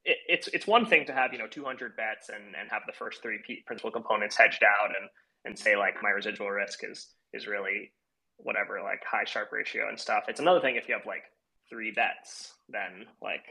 [0.03, 2.93] it, it's it's one thing to have you know 200 bets and and have the
[2.93, 5.09] first three principal components hedged out and
[5.45, 7.91] and say like my residual risk is is really
[8.37, 10.25] whatever like high Sharpe ratio and stuff.
[10.27, 11.23] It's another thing if you have like
[11.69, 13.45] three bets, then like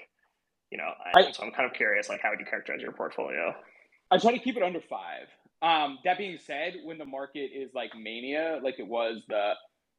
[0.75, 0.91] you know.
[1.15, 3.55] I, so I'm kind of curious, like how would you characterize your portfolio?
[4.11, 5.29] I try to keep it under five.
[5.63, 9.53] Um, that being said, when the market is like mania, like it was the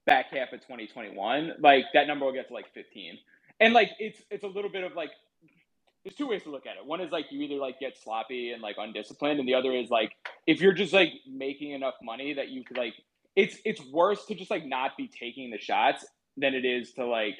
[0.06, 3.18] back half of 2021, like that number will get to like 15.
[3.62, 5.12] And like it's it's a little bit of like
[6.04, 6.86] there's two ways to look at it.
[6.86, 9.90] One is like you either like get sloppy and like undisciplined, and the other is
[9.90, 10.12] like
[10.46, 12.96] if you're just like making enough money that you could like
[13.38, 17.06] it's it's worse to just like not be taking the shots than it is to
[17.06, 17.38] like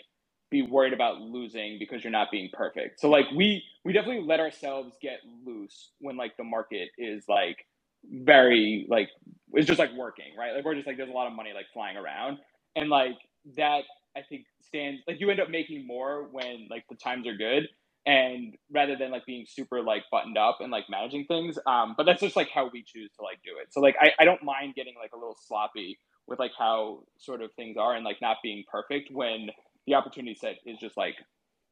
[0.56, 3.00] be worried about losing because you're not being perfect.
[3.02, 7.66] So like we we definitely let ourselves get loose when like the market is like
[8.06, 9.10] very like
[9.54, 10.56] it's just like working, right?
[10.56, 12.40] Like we're just like there's a lot of money like flying around.
[12.76, 13.18] And like
[13.58, 13.84] that
[14.18, 17.68] I think stands like you end up making more when like the times are good
[18.06, 22.06] and rather than like being super like buttoned up and like managing things um but
[22.06, 24.44] that's just like how we choose to like do it so like I, I don't
[24.44, 28.22] mind getting like a little sloppy with like how sort of things are and like
[28.22, 29.50] not being perfect when
[29.88, 31.16] the opportunity set is just like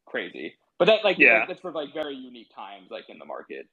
[0.05, 0.53] crazy.
[0.79, 1.45] But that like yeah.
[1.47, 3.67] that's for like very unique times like in the market.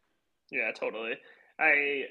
[0.50, 1.14] Yeah totally.
[1.59, 2.05] I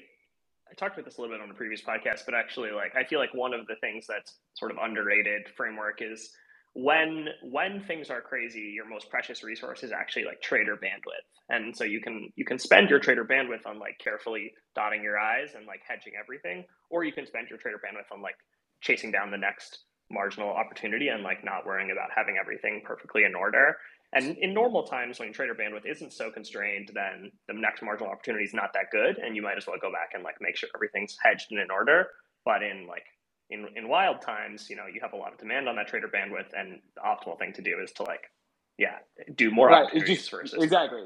[0.70, 3.02] I talked about this a little bit on the previous podcast, but actually, like, I
[3.02, 6.30] feel like one of the things that's sort of underrated framework is
[6.74, 11.26] when when things are crazy your most precious resource is actually like trader bandwidth.
[11.48, 15.18] And so you can you can spend your trader bandwidth on like carefully dotting your
[15.18, 18.36] i's and like hedging everything or you can spend your trader bandwidth on like
[18.80, 23.34] chasing down the next marginal opportunity and like not worrying about having everything perfectly in
[23.34, 23.76] order
[24.12, 28.44] and in normal times when trader bandwidth isn't so constrained then the next marginal opportunity
[28.44, 30.68] is not that good and you might as well go back and like make sure
[30.74, 32.08] everything's hedged and in order
[32.44, 33.04] but in like
[33.50, 36.08] in, in wild times, you know, you have a lot of demand on that trader
[36.08, 38.30] bandwidth, and the optimal thing to do is to like,
[38.78, 38.98] yeah,
[39.34, 39.88] do more right.
[39.92, 41.02] It's just, versus exactly.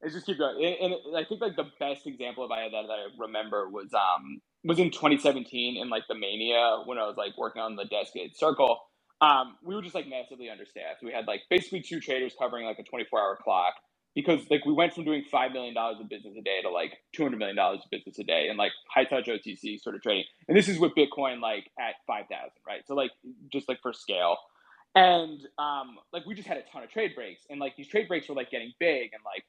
[0.00, 0.64] It's just keep going.
[0.64, 4.40] And, and I think like the best example of that that I remember was um
[4.64, 8.14] was in 2017 in like the mania when I was like working on the desk
[8.16, 8.78] at Circle.
[9.20, 11.02] Um, we were just like massively understaffed.
[11.02, 13.74] We had like basically two traders covering like a 24 hour clock
[14.14, 16.98] because like we went from doing five million dollars of business a day to like
[17.14, 20.02] two hundred million dollars of business a day and like high touch OTC sort of
[20.02, 20.24] trading.
[20.48, 22.82] And this is with Bitcoin like at five thousand, right?
[22.86, 23.12] So like
[23.52, 24.36] just like for scale.
[24.96, 28.08] And um, like we just had a ton of trade breaks, and like these trade
[28.08, 29.44] breaks were like getting big, and like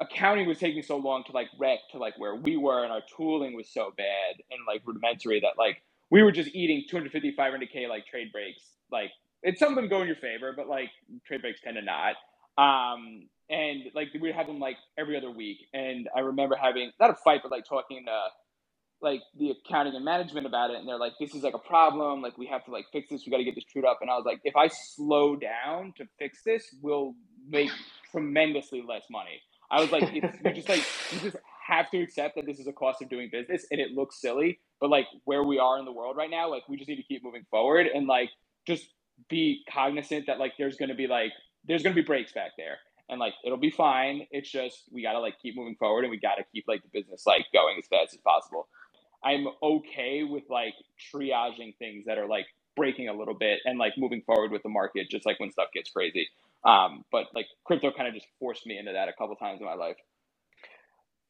[0.00, 3.02] accounting was taking so long to like rec to like where we were, and our
[3.16, 7.88] tooling was so bad and like rudimentary that like we were just eating 250, 500k
[7.88, 8.62] like trade breaks.
[8.90, 9.10] Like
[9.42, 10.90] it's some of them go in your favor, but like
[11.26, 12.16] trade breaks tend to not.
[12.58, 15.58] Um, and like we would have them like every other week.
[15.72, 18.20] And I remember having not a fight, but like talking to
[19.02, 22.20] like the accounting and management about it, and they're like, "This is like a problem.
[22.20, 23.24] Like we have to like fix this.
[23.24, 25.94] We got to get this trued up." And I was like, "If I slow down
[25.96, 27.14] to fix this, we'll
[27.48, 27.70] make
[28.10, 32.36] tremendously less money." I was like, it's, "You just like you just have to accept
[32.36, 35.44] that this is a cost of doing business, and it looks silly, but like where
[35.44, 37.86] we are in the world right now, like we just need to keep moving forward
[37.86, 38.30] and like
[38.66, 38.88] just
[39.28, 41.32] be cognizant that like there's to be like
[41.66, 42.78] there's to be breaks back there."
[43.10, 44.26] and like it'll be fine.
[44.30, 47.26] It's just we gotta like keep moving forward and we gotta keep like the business
[47.26, 48.68] like going as fast as possible.
[49.22, 50.74] I'm okay with like
[51.12, 54.68] triaging things that are like breaking a little bit and like moving forward with the
[54.68, 56.28] market, just like when stuff gets crazy.
[56.64, 59.66] Um, but like crypto kind of just forced me into that a couple times in
[59.66, 59.96] my life.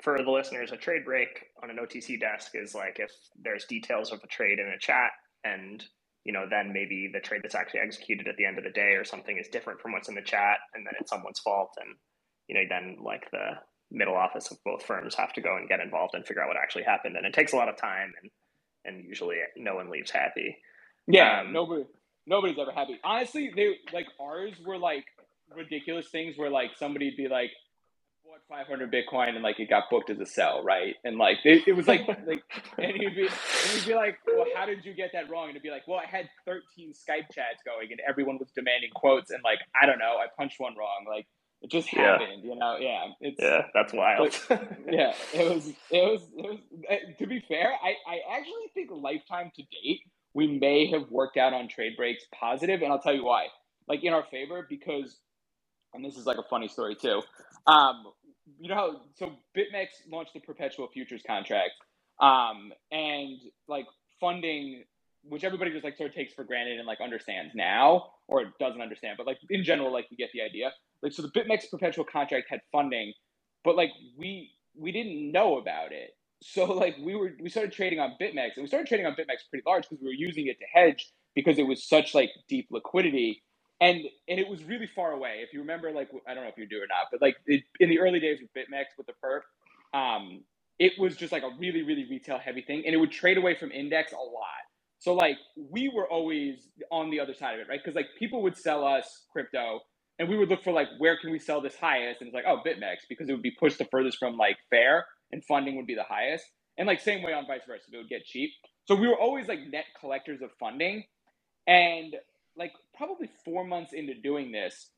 [0.03, 1.29] For the listeners, a trade break
[1.63, 5.11] on an OTC desk is like if there's details of a trade in a chat
[5.45, 5.85] and
[6.25, 8.93] you know then maybe the trade that's actually executed at the end of the day
[8.95, 11.97] or something is different from what's in the chat and then it's someone's fault and
[12.49, 13.53] you know then like the
[13.91, 16.57] middle office of both firms have to go and get involved and figure out what
[16.57, 18.31] actually happened and it takes a lot of time and
[18.85, 20.57] and usually no one leaves happy
[21.07, 21.85] yeah um, nobody
[22.27, 25.05] nobody's ever happy honestly they like ours were like
[25.57, 27.51] ridiculous things where like somebody'd be like
[28.25, 31.67] bought 500 bitcoin and like it got booked as a sell right and like it,
[31.67, 32.43] it was like like
[32.79, 35.51] and he'd be and he'd be like well how did you get that wrong and
[35.53, 39.31] it'd be like well i had 13 skype chats going and everyone was demanding quotes
[39.31, 41.27] and like i don't know i punched one wrong like
[41.63, 42.79] it just happened, you know.
[42.81, 44.35] Yeah, it's yeah, that's wild.
[44.91, 46.59] Yeah, it was, it was, it was.
[46.91, 50.01] Uh, to be fair, I, I actually think lifetime to date,
[50.33, 53.49] we may have worked out on trade breaks positive, and I'll tell you why.
[53.89, 55.19] Like in our favor, because,
[55.95, 57.23] and this is like a funny story too.
[57.67, 58.05] Um,
[58.59, 61.73] you know how so BitMEX launched the perpetual futures contract,
[62.21, 63.87] um, and like
[64.21, 64.85] funding
[65.23, 68.81] which everybody just like sort of takes for granted and like understands now or doesn't
[68.81, 70.73] understand, but like in general, like you get the idea.
[71.03, 73.13] Like so the BitMEX perpetual contract had funding,
[73.65, 76.11] but like we we didn't know about it.
[76.43, 79.49] So like we were we started trading on BitMEX and we started trading on BitMEX
[79.51, 82.69] pretty large because we were using it to hedge because it was such like deep
[82.71, 83.43] liquidity.
[83.81, 85.41] And and it was really far away.
[85.43, 87.63] If you remember, like I don't know if you do or not, but like it,
[87.81, 89.43] in the early days with BitMEX with the perp,
[89.99, 90.45] um,
[90.79, 93.55] it was just like a really really retail heavy thing, and it would trade away
[93.55, 94.61] from index a lot.
[94.99, 97.81] So like we were always on the other side of it, right?
[97.83, 99.81] Because like people would sell us crypto
[100.19, 102.21] and we would look for like where can we sell this highest?
[102.21, 105.07] And it's like, oh, BitMEX, because it would be pushed the furthest from like fair
[105.33, 106.45] and funding would be the highest.
[106.77, 108.51] And like same way on vice versa, it would get cheap.
[108.87, 111.05] So we were always like net collectors of funding.
[111.67, 112.15] And
[112.61, 114.91] like probably four months into doing this,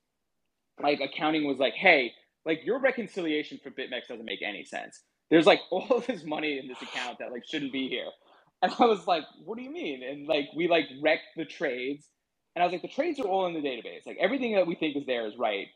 [0.83, 2.12] like accounting was like, hey,
[2.46, 5.01] like your reconciliation for BitMEX doesn't make any sense.
[5.31, 8.09] There's like all this money in this account that like shouldn't be here.
[8.62, 10.03] And I was like, what do you mean?
[10.03, 12.09] And like, we like wrecked the trades.
[12.57, 14.07] And I was like, the trades are all in the database.
[14.07, 15.68] Like everything that we think is there is right.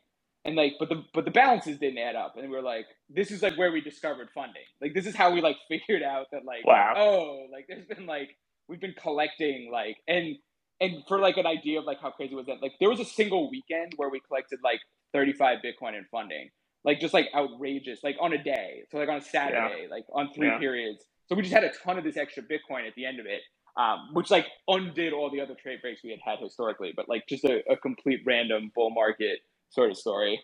[0.45, 2.35] And like, but the but the balances didn't add up.
[2.37, 4.63] And we are like, this is like where we discovered funding.
[4.81, 6.95] Like this is how we like figured out that like, wow.
[6.97, 8.31] oh, like there's been like
[8.69, 10.37] we've been collecting like and
[10.79, 13.05] and for like an idea of like how crazy was that, like there was a
[13.05, 14.79] single weekend where we collected like
[15.13, 16.49] 35 Bitcoin in funding.
[16.83, 18.83] Like just like outrageous, like on a day.
[18.91, 19.89] So like on a Saturday, yeah.
[19.89, 20.59] like on three yeah.
[20.59, 23.25] periods so we just had a ton of this extra Bitcoin at the end of
[23.25, 23.41] it,
[23.75, 27.27] um, which like undid all the other trade breaks we had had historically, but like
[27.27, 30.41] just a, a complete random bull market sort of story.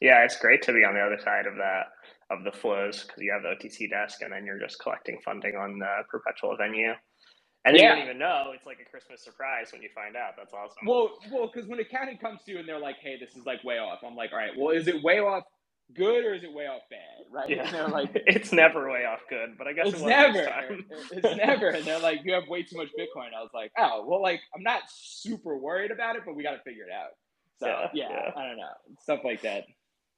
[0.00, 1.86] Yeah, it's great to be on the other side of that
[2.30, 5.56] of the flows because you have the OTC desk and then you're just collecting funding
[5.56, 6.92] on the perpetual venue.
[7.64, 7.82] And yeah.
[7.82, 8.52] you don't even know.
[8.54, 10.32] It's like a Christmas surprise when you find out.
[10.36, 10.86] That's awesome.
[10.86, 13.44] Well, well, because when a accounting comes to you and they're like, "Hey, this is
[13.44, 15.44] like way off," I'm like, "All right, well, is it way off
[15.94, 17.26] good or is it way off bad?
[17.30, 17.50] Right?
[17.50, 17.64] Yeah.
[17.64, 20.48] And they're like, it's never way off good, but I guess it's it never.
[21.12, 21.68] it's never.
[21.68, 23.34] And they're like, you have way too much Bitcoin.
[23.36, 26.52] I was like, oh, well, like I'm not super worried about it, but we got
[26.52, 27.10] to figure it out.
[27.58, 29.64] So yeah, yeah, yeah, I don't know stuff like that.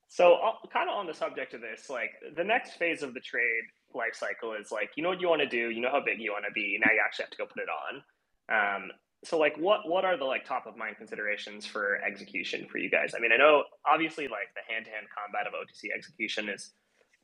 [0.08, 3.20] So, uh, kind of on the subject of this, like the next phase of the
[3.20, 6.02] trade life cycle is like, you know what you want to do, you know how
[6.04, 6.78] big you want to be.
[6.80, 8.02] Now you actually have to go put it on.
[8.48, 8.90] Um,
[9.24, 12.90] so like what what are the like top of mind considerations for execution for you
[12.90, 16.72] guys i mean i know obviously like the hand-to-hand combat of otc execution is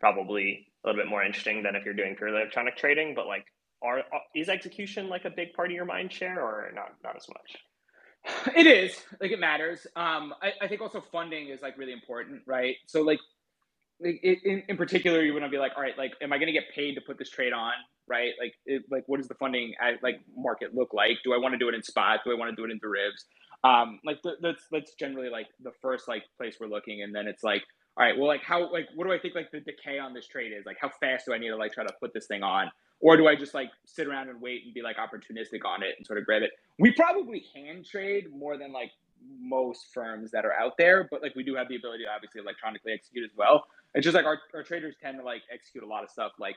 [0.01, 3.45] probably a little bit more interesting than if you're doing purely electronic trading but like
[3.83, 4.03] are
[4.35, 7.57] is execution like a big part of your mind share or not not as much
[8.57, 12.43] it is like it matters um I, I think also funding is like really important
[12.47, 13.21] right so like
[14.01, 16.53] in, in particular, you want to be like, all right, like, am I going to
[16.53, 17.73] get paid to put this trade on?
[18.07, 18.33] Right?
[18.41, 21.19] Like, it, like, what does the funding at, like market look like?
[21.25, 22.21] Do I want to do it in spot?
[22.25, 23.25] Do I want to do it in derivs?
[23.65, 27.27] Um, like, the, that's that's generally like the first like place we're looking, and then
[27.27, 27.63] it's like,
[27.97, 30.27] all right, well, like, how like what do I think like the decay on this
[30.29, 30.65] trade is?
[30.65, 32.71] Like, how fast do I need to like try to put this thing on?
[33.01, 35.95] Or do I just like sit around and wait and be like opportunistic on it
[35.97, 36.51] and sort of grab it?
[36.79, 38.91] We probably hand trade more than like
[39.41, 42.41] most firms that are out there, but like we do have the ability to obviously
[42.41, 43.67] electronically execute as well.
[43.95, 46.57] It's just like our, our traders tend to like execute a lot of stuff like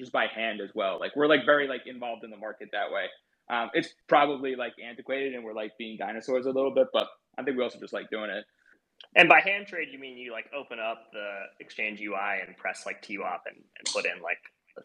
[0.00, 0.98] just by hand as well.
[0.98, 3.06] Like we're like very like involved in the market that way.
[3.50, 7.06] Um, it's probably like antiquated and we're like being dinosaurs a little bit, but
[7.38, 8.44] I think we also just like doing it.
[9.16, 11.28] And by hand trade, you mean you like open up the
[11.60, 14.38] exchange UI and press like TWAP and, and put in like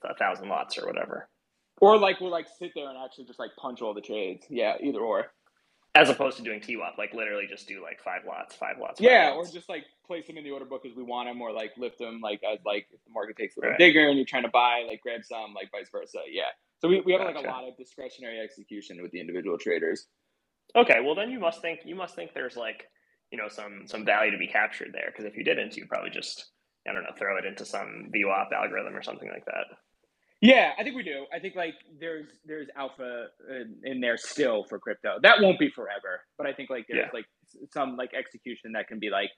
[0.04, 1.30] a thousand lots or whatever.
[1.80, 4.46] Or like we'll like sit there and actually just like punch all the trades.
[4.50, 5.28] Yeah, either or
[5.98, 9.00] as opposed to doing TWAP, like literally just do like five lots, five lots.
[9.00, 9.50] Five yeah, lots.
[9.50, 11.72] or just like place them in the order book as we want them, or like
[11.78, 13.80] lift them like as like if the market takes a little right.
[13.80, 16.20] bigger and you're trying to buy, like grab some, like vice versa.
[16.30, 16.44] Yeah.
[16.80, 17.36] So we, we have gotcha.
[17.36, 20.06] like a lot of discretionary execution with the individual traders.
[20.76, 22.86] Okay, well then you must think you must think there's like
[23.32, 26.12] you know some some value to be captured there because if you didn't, you'd probably
[26.12, 26.52] just
[26.88, 29.66] I don't know throw it into some VWAP algorithm or something like that.
[30.42, 31.26] Yeah, I think we do.
[31.34, 35.18] I think like there's there's alpha in, in, there still for crypto.
[35.24, 37.12] That won't be forever, but I think like there's yeah.
[37.12, 37.26] like
[37.74, 39.32] some like execution that can be like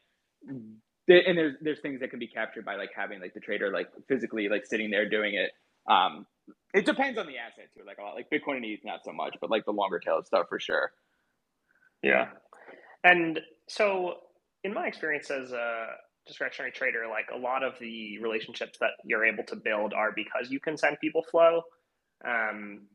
[0.48, 3.88] and there's there's things that can be captured by like having like the trader like
[4.10, 5.52] physically like sitting there doing it.
[5.90, 6.26] Um
[6.74, 7.84] it depends on the asset too.
[7.86, 10.22] Like a lot like Bitcoin and ETH not so much, but like the longer tail
[10.26, 10.92] stuff for sure.
[12.04, 12.28] Yeah.
[13.06, 14.16] And so
[14.66, 15.88] in my experience as a
[16.30, 20.50] discretionary trader, like a lot of the relationships that you're able to build are because
[20.50, 21.64] you can send people flow.
[22.24, 22.88] Um,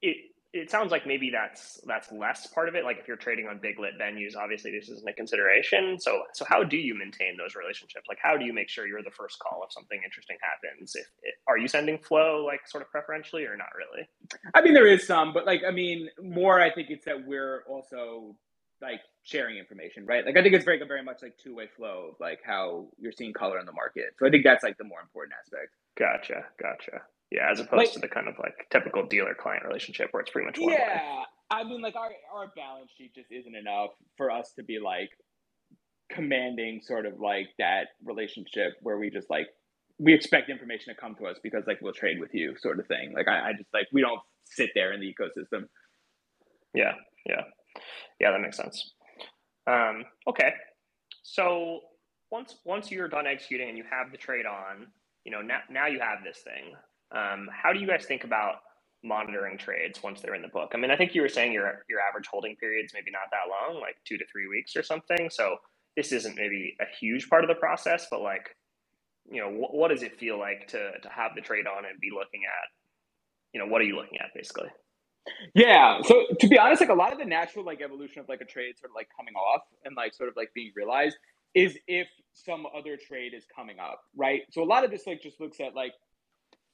[0.00, 0.16] it
[0.52, 2.84] it sounds like maybe that's that's less part of it.
[2.84, 5.96] Like if you're trading on big lit venues, obviously this isn't a consideration.
[6.00, 8.06] So so how do you maintain those relationships?
[8.08, 10.96] Like how do you make sure you're the first call if something interesting happens?
[10.96, 14.08] If it, are you sending flow like sort of preferentially or not really?
[14.54, 16.60] I mean there is some, but like I mean more.
[16.60, 18.36] I think it's that we're also
[18.82, 20.24] like sharing information, right?
[20.24, 23.12] Like I think it's very very much like two way flow of like how you're
[23.12, 24.14] seeing color in the market.
[24.18, 25.72] So I think that's like the more important aspect.
[25.98, 27.02] Gotcha, gotcha.
[27.30, 30.30] Yeah, as opposed like, to the kind of like typical dealer client relationship where it's
[30.30, 31.24] pretty much one Yeah, way.
[31.50, 35.10] I mean, like our our balance sheet just isn't enough for us to be like
[36.10, 39.48] commanding sort of like that relationship where we just like
[39.98, 42.86] we expect information to come to us because like we'll trade with you sort of
[42.86, 43.12] thing.
[43.14, 45.66] Like I, I just like we don't sit there in the ecosystem.
[46.74, 46.94] Yeah,
[47.26, 47.42] yeah.
[48.20, 48.94] Yeah, that makes sense.
[49.66, 50.52] Um, okay,
[51.22, 51.80] so
[52.30, 54.86] once once you're done executing and you have the trade on,
[55.24, 56.74] you know now now you have this thing.
[57.12, 58.56] Um, how do you guys think about
[59.02, 60.72] monitoring trades once they're in the book?
[60.74, 63.50] I mean, I think you were saying your your average holding period's maybe not that
[63.50, 65.28] long, like two to three weeks or something.
[65.30, 65.56] So
[65.96, 68.54] this isn't maybe a huge part of the process, but like,
[69.30, 72.00] you know, wh- what does it feel like to to have the trade on and
[72.00, 72.68] be looking at,
[73.52, 74.68] you know, what are you looking at basically?
[75.54, 76.00] Yeah.
[76.02, 78.44] So to be honest, like a lot of the natural like evolution of like a
[78.44, 81.16] trade sort of like coming off and like sort of like being realized
[81.54, 84.42] is if some other trade is coming up, right?
[84.50, 85.92] So a lot of this like just looks at like,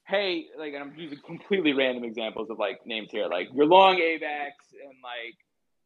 [0.06, 3.96] hey, like and I'm using completely random examples of like names here, like you're long
[3.96, 5.36] AVAX and like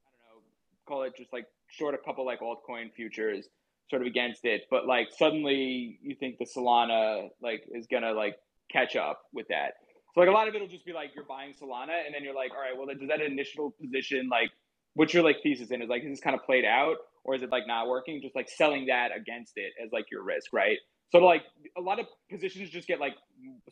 [0.05, 0.43] I don't know,
[0.87, 3.49] call it just like short a couple like altcoin futures
[3.89, 8.37] sort of against it, but like suddenly you think the Solana like is gonna like
[8.71, 9.75] catch up with that.
[10.15, 12.25] So like a lot of it will just be like you're buying Solana, and then
[12.25, 14.51] you're like, all right, well, does that initial position like
[14.95, 15.83] what's your like thesis in?
[15.83, 18.21] Is like is this kind of played out, or is it like not working?
[18.23, 20.79] Just like selling that against it as like your risk, right?
[21.13, 21.43] So like
[21.77, 23.15] a lot of positions just get like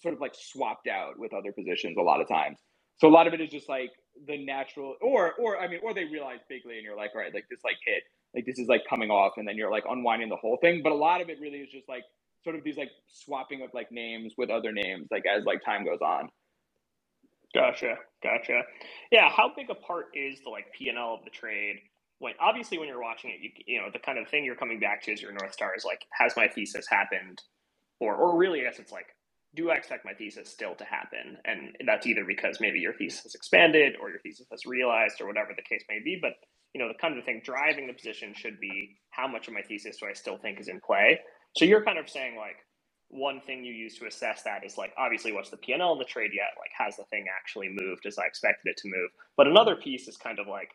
[0.00, 2.58] sort of like swapped out with other positions a lot of times.
[2.98, 3.90] So a lot of it is just like
[4.26, 7.32] the natural, or or I mean, or they realize bigly, and you're like, all right,
[7.32, 8.02] like this like hit,
[8.34, 10.80] like this is like coming off, and then you're like unwinding the whole thing.
[10.82, 12.02] But a lot of it really is just like
[12.48, 15.84] sort of these like swapping of like names with other names like as like time
[15.84, 16.30] goes on.
[17.54, 17.96] Gotcha.
[18.22, 18.62] Gotcha.
[19.12, 21.76] Yeah how big a part is the like p&l of the trade?
[22.20, 24.80] When obviously when you're watching it you you know the kind of thing you're coming
[24.80, 27.38] back to is your north star is like has my thesis happened?
[28.00, 29.08] Or or really i guess it's like
[29.54, 31.36] do i expect my thesis still to happen?
[31.44, 35.26] And that's either because maybe your thesis has expanded or your thesis has realized or
[35.26, 36.32] whatever the case may be but
[36.74, 39.62] you know the kind of thing driving the position should be how much of my
[39.62, 41.18] thesis do i still think is in play
[41.56, 42.56] so you're kind of saying like
[43.08, 46.04] one thing you use to assess that is like obviously what's the PL in the
[46.04, 46.52] trade yet?
[46.58, 49.10] Like has the thing actually moved as I expected it to move?
[49.36, 50.70] But another piece is kind of like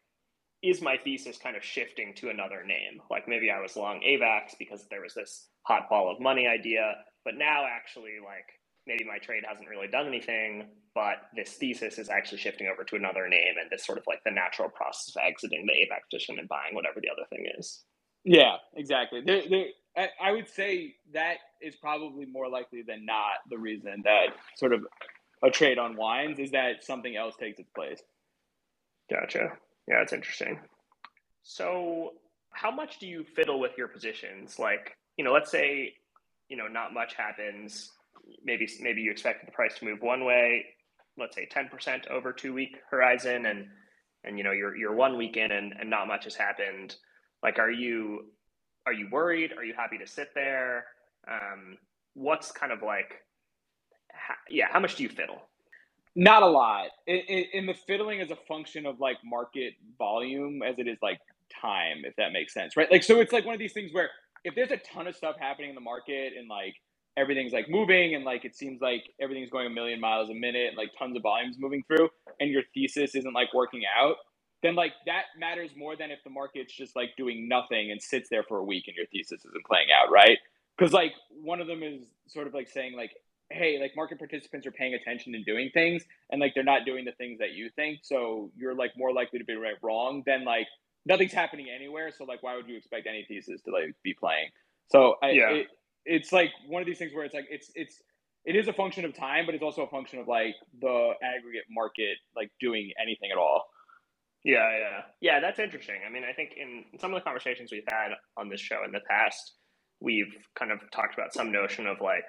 [0.64, 3.02] is my thesis kind of shifting to another name?
[3.12, 6.96] Like maybe I was long AVAX because there was this hot ball of money idea,
[7.26, 8.48] but now actually like
[8.88, 12.96] maybe my trade hasn't really done anything, but this thesis is actually shifting over to
[12.96, 16.40] another name and this sort of like the natural process of exiting the AVAX position
[16.40, 17.84] and buying whatever the other thing is.
[18.24, 19.22] Yeah, exactly.
[19.26, 19.66] There, there,
[19.96, 24.86] I, would say that is probably more likely than not the reason that sort of
[25.44, 28.02] a trade unwinds is that something else takes its place.
[29.10, 29.52] Gotcha.
[29.88, 30.60] Yeah, it's interesting.
[31.44, 32.14] So,
[32.52, 34.58] how much do you fiddle with your positions?
[34.58, 35.94] Like, you know, let's say,
[36.50, 37.92] you know, not much happens.
[38.44, 40.66] Maybe maybe you expect the price to move one way.
[41.18, 43.68] Let's say ten percent over two week horizon, and
[44.24, 46.96] and you know you're you're one week in and, and not much has happened.
[47.44, 48.28] Like, are you
[48.86, 49.52] are you worried?
[49.58, 50.86] Are you happy to sit there?
[51.28, 51.78] Um,
[52.14, 53.24] what's kind of like,
[54.50, 55.42] yeah, how much do you fiddle?
[56.16, 56.90] Not a lot.
[57.08, 61.20] In the fiddling is a function of like market volume as it is like
[61.62, 62.92] time, if that makes sense, right?
[62.92, 64.10] Like, so it's like one of these things where
[64.44, 66.76] if there's a ton of stuff happening in the market and like
[67.18, 70.68] everything's like moving and like it seems like everything's going a million miles a minute,
[70.68, 72.10] and, like tons of volumes moving through,
[72.40, 74.18] and your thesis isn't like working out,
[74.64, 78.30] then like that matters more than if the market's just like doing nothing and sits
[78.30, 80.40] there for a week and your thesis isn't playing out, right?
[80.78, 83.12] Because like one of them is sort of like saying like
[83.50, 87.06] hey, like market participants are paying attention and doing things, and like they're not doing
[87.06, 88.00] the things that you think.
[88.02, 90.68] So you're like more likely to be right wrong than like
[91.06, 92.12] nothing's happening anywhere.
[92.18, 94.50] So like, why would you expect any thesis to like be playing?
[94.92, 95.50] So I, yeah.
[95.52, 95.68] It,
[96.06, 98.02] it's like one of these things where it's like it's it's
[98.46, 101.64] it is a function of time, but it's also a function of like the aggregate
[101.70, 103.64] market like doing anything at all.
[104.44, 105.40] Yeah, yeah, yeah.
[105.42, 105.98] That's interesting.
[106.08, 108.92] I mean, I think in some of the conversations we've had on this show in
[108.92, 109.54] the past,
[110.02, 112.26] we've kind of talked about some notion of like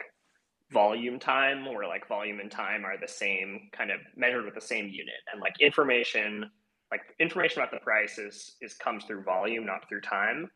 [0.72, 4.60] volume time where like volume and time are the same kind of measured with the
[4.60, 6.50] same unit and like information
[6.90, 10.48] like information about the price is is comes through volume not through time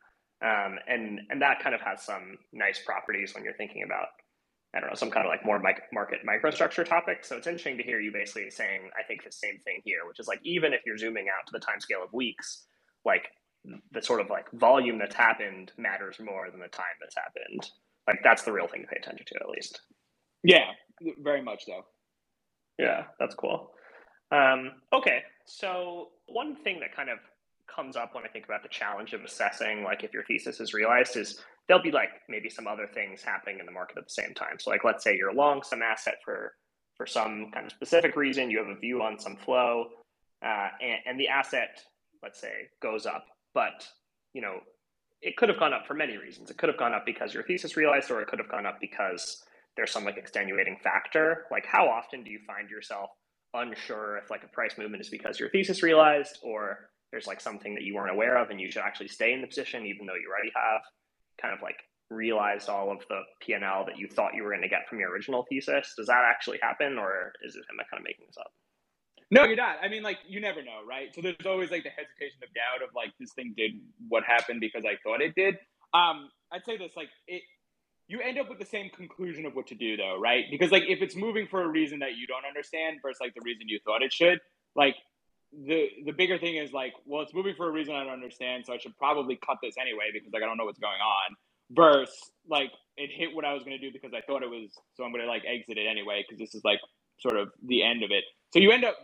[0.45, 4.09] um, and and that kind of has some nice properties when you're thinking about
[4.75, 7.25] I don't know some kind of like more mic- market microstructure topic.
[7.25, 10.21] So it's interesting to hear you basically saying I think the same thing here, which
[10.21, 12.67] is like even if you're zooming out to the time scale of weeks,
[13.05, 13.29] like
[13.93, 17.71] the sort of like volume that's happened matters more than the time that's happened.
[18.07, 19.81] Like that's the real thing to pay attention to at least.
[20.43, 20.71] Yeah,
[21.19, 21.85] very much so.
[22.79, 23.73] Yeah, that's cool.
[24.31, 27.19] Um, okay, so one thing that kind of
[27.75, 30.75] comes up when I think about the challenge of assessing, like if your thesis is
[30.75, 34.11] realized, is there'll be like maybe some other things happening in the market at the
[34.11, 34.59] same time.
[34.59, 36.55] So like let's say you're long some asset for
[36.97, 39.87] for some kind of specific reason, you have a view on some flow,
[40.45, 41.81] uh, and, and the asset,
[42.25, 43.87] let's say, goes up, but
[44.33, 44.61] you know
[45.21, 46.51] it could have gone up for many reasons.
[46.51, 48.79] It could have gone up because your thesis realized, or it could have gone up
[48.81, 49.43] because
[49.77, 51.47] there's some like extenuating factor.
[51.51, 53.11] Like how often do you find yourself
[53.55, 57.75] unsure if like a price movement is because your thesis realized or there's like something
[57.75, 60.15] that you weren't aware of and you should actually stay in the position even though
[60.15, 60.83] you already have
[61.41, 61.79] kind of like
[62.11, 65.11] realized all of the P&L that you thought you were going to get from your
[65.11, 65.95] original thesis.
[65.97, 68.51] Does that actually happen or is it am I kind of making this up?
[69.31, 69.77] No, you're not.
[69.83, 71.15] I mean, like you never know, right?
[71.15, 73.73] So there's always like the hesitation of doubt of like this thing did
[74.09, 75.57] what happened because I thought it did.
[75.93, 77.43] Um, I'd say this like it
[78.09, 80.45] you end up with the same conclusion of what to do though, right?
[80.51, 83.43] Because like if it's moving for a reason that you don't understand versus like the
[83.45, 84.39] reason you thought it should,
[84.75, 84.97] like
[85.53, 88.65] the the bigger thing is like, well, it's moving for a reason I don't understand,
[88.67, 91.37] so I should probably cut this anyway because like I don't know what's going on.
[91.71, 95.05] Versus like it hit what I was gonna do because I thought it was, so
[95.05, 96.81] I'm gonna like exit it anyway because this is like
[97.19, 98.25] sort of the end of it.
[98.53, 98.97] So you end up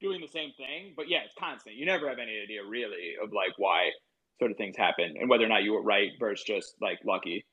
[0.00, 1.76] doing the same thing, but yeah, it's constant.
[1.76, 3.90] You never have any idea really of like why
[4.38, 7.44] sort of things happen and whether or not you were right versus just like lucky.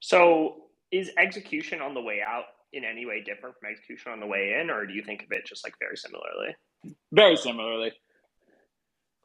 [0.00, 4.26] So is execution on the way out in any way different from execution on the
[4.26, 6.54] way in, or do you think of it just like very similarly?
[7.12, 7.92] Very similarly.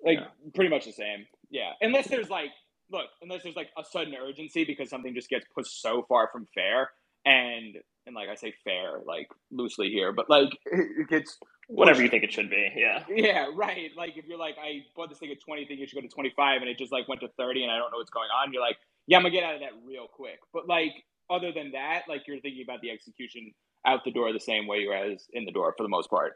[0.04, 0.52] Like yeah.
[0.54, 1.26] pretty much the same.
[1.50, 1.72] Yeah.
[1.82, 2.52] Unless there's like
[2.92, 6.48] look, unless there's like a sudden urgency because something just gets pushed so far from
[6.54, 6.90] fair
[7.26, 11.38] and and like I say fair, like loosely here, but like it gets
[11.68, 12.72] whatever you think it should be.
[12.76, 13.04] Yeah.
[13.10, 13.92] Yeah, right.
[13.96, 16.08] Like if you're like, I bought this thing at 20, think it should go to
[16.08, 18.52] 25, and it just like went to 30, and I don't know what's going on.
[18.52, 20.40] You're like, yeah, I'm gonna get out of that real quick.
[20.54, 23.52] But like other than that, like you're thinking about the execution
[23.86, 26.34] out the door the same way you as in the door for the most part.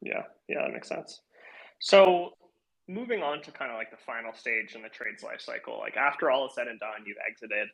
[0.00, 1.20] Yeah, yeah, that makes sense.
[1.80, 2.32] So
[2.88, 5.96] moving on to kind of like the final stage in the trades life cycle, like
[5.96, 7.68] after all is said and done, you've exited,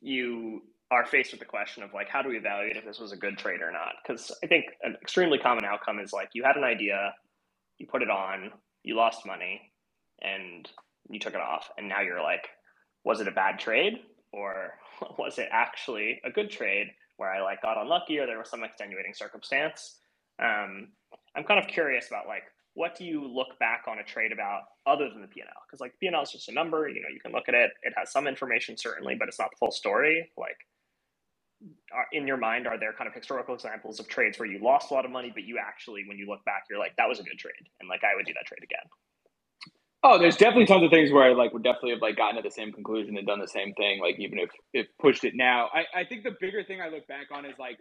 [0.00, 3.12] you are faced with the question of like how do we evaluate if this was
[3.12, 3.94] a good trade or not?
[4.02, 7.12] Because I think an extremely common outcome is like you had an idea,
[7.78, 8.52] you put it on,
[8.84, 9.60] you lost money,
[10.22, 10.68] and
[11.10, 12.48] you took it off, and now you're like,
[13.04, 13.94] was it a bad trade
[14.32, 14.74] or
[15.18, 18.64] was it actually a good trade where I like got unlucky or there was some
[18.64, 19.98] extenuating circumstance?
[20.42, 20.88] Um,
[21.36, 22.44] I'm kind of curious about like
[22.76, 25.46] what do you look back on a trade about other than the P&L?
[25.66, 26.88] Because like P&L is just a number.
[26.88, 27.70] You know, you can look at it.
[27.82, 30.30] It has some information certainly, but it's not the full story.
[30.36, 30.58] Like,
[31.94, 34.90] are, in your mind, are there kind of historical examples of trades where you lost
[34.90, 37.18] a lot of money, but you actually, when you look back, you're like, that was
[37.18, 38.84] a good trade, and like I would do that trade again.
[40.02, 42.42] Oh, there's definitely tons of things where I like would definitely have like gotten to
[42.42, 45.70] the same conclusion and done the same thing, like even if it pushed it now.
[45.72, 47.78] I, I think the bigger thing I look back on is like,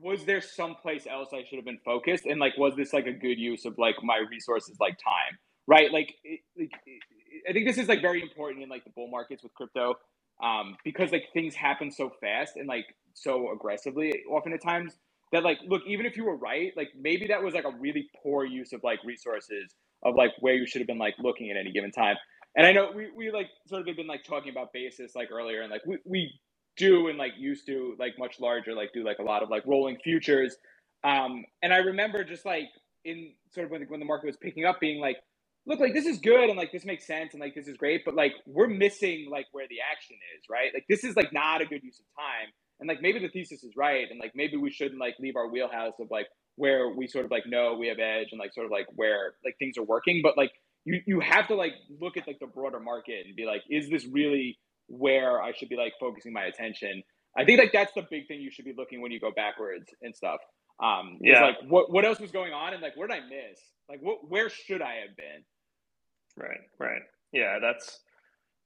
[0.00, 2.26] was there someplace else I should have been focused?
[2.26, 5.38] And like, was this like a good use of like my resources like time?
[5.66, 5.92] Right?
[5.92, 7.02] Like, it, like it,
[7.48, 9.94] I think this is like very important in like the bull markets with crypto.
[10.42, 14.94] Um, because like things happen so fast and like so aggressively often at times
[15.32, 18.08] that like look even if you were right like maybe that was like a really
[18.22, 19.74] poor use of like resources
[20.04, 22.16] of like where you should have been like looking at any given time
[22.56, 25.30] and i know we, we like sort of have been like talking about basis like
[25.30, 26.32] earlier and like we, we
[26.80, 29.64] do and like used to like much larger like do like a lot of like
[29.66, 30.56] rolling futures.
[31.04, 32.68] Um and i remember just like
[33.04, 35.16] in sort of when, when the market was picking up being like
[35.66, 38.04] look like this is good and like this makes sense and like this is great
[38.04, 40.70] but like we're missing like where the action is right?
[40.74, 42.48] Like this is like not a good use of time.
[42.80, 45.48] And like maybe the thesis is right and like maybe we shouldn't like leave our
[45.48, 46.26] wheelhouse of like
[46.56, 49.34] where we sort of like know we have edge and like sort of like where
[49.44, 50.20] like things are working.
[50.22, 50.52] But like
[50.84, 53.90] you you have to like look at like the broader market and be like is
[53.90, 54.58] this really
[54.90, 57.02] where i should be like focusing my attention.
[57.38, 59.86] I think like that's the big thing you should be looking when you go backwards
[60.02, 60.40] and stuff
[60.82, 61.44] um yeah.
[61.44, 63.60] like what what else was going on and like where did i miss?
[63.88, 65.44] Like what where should i have been?
[66.36, 67.02] Right right.
[67.32, 68.00] Yeah that's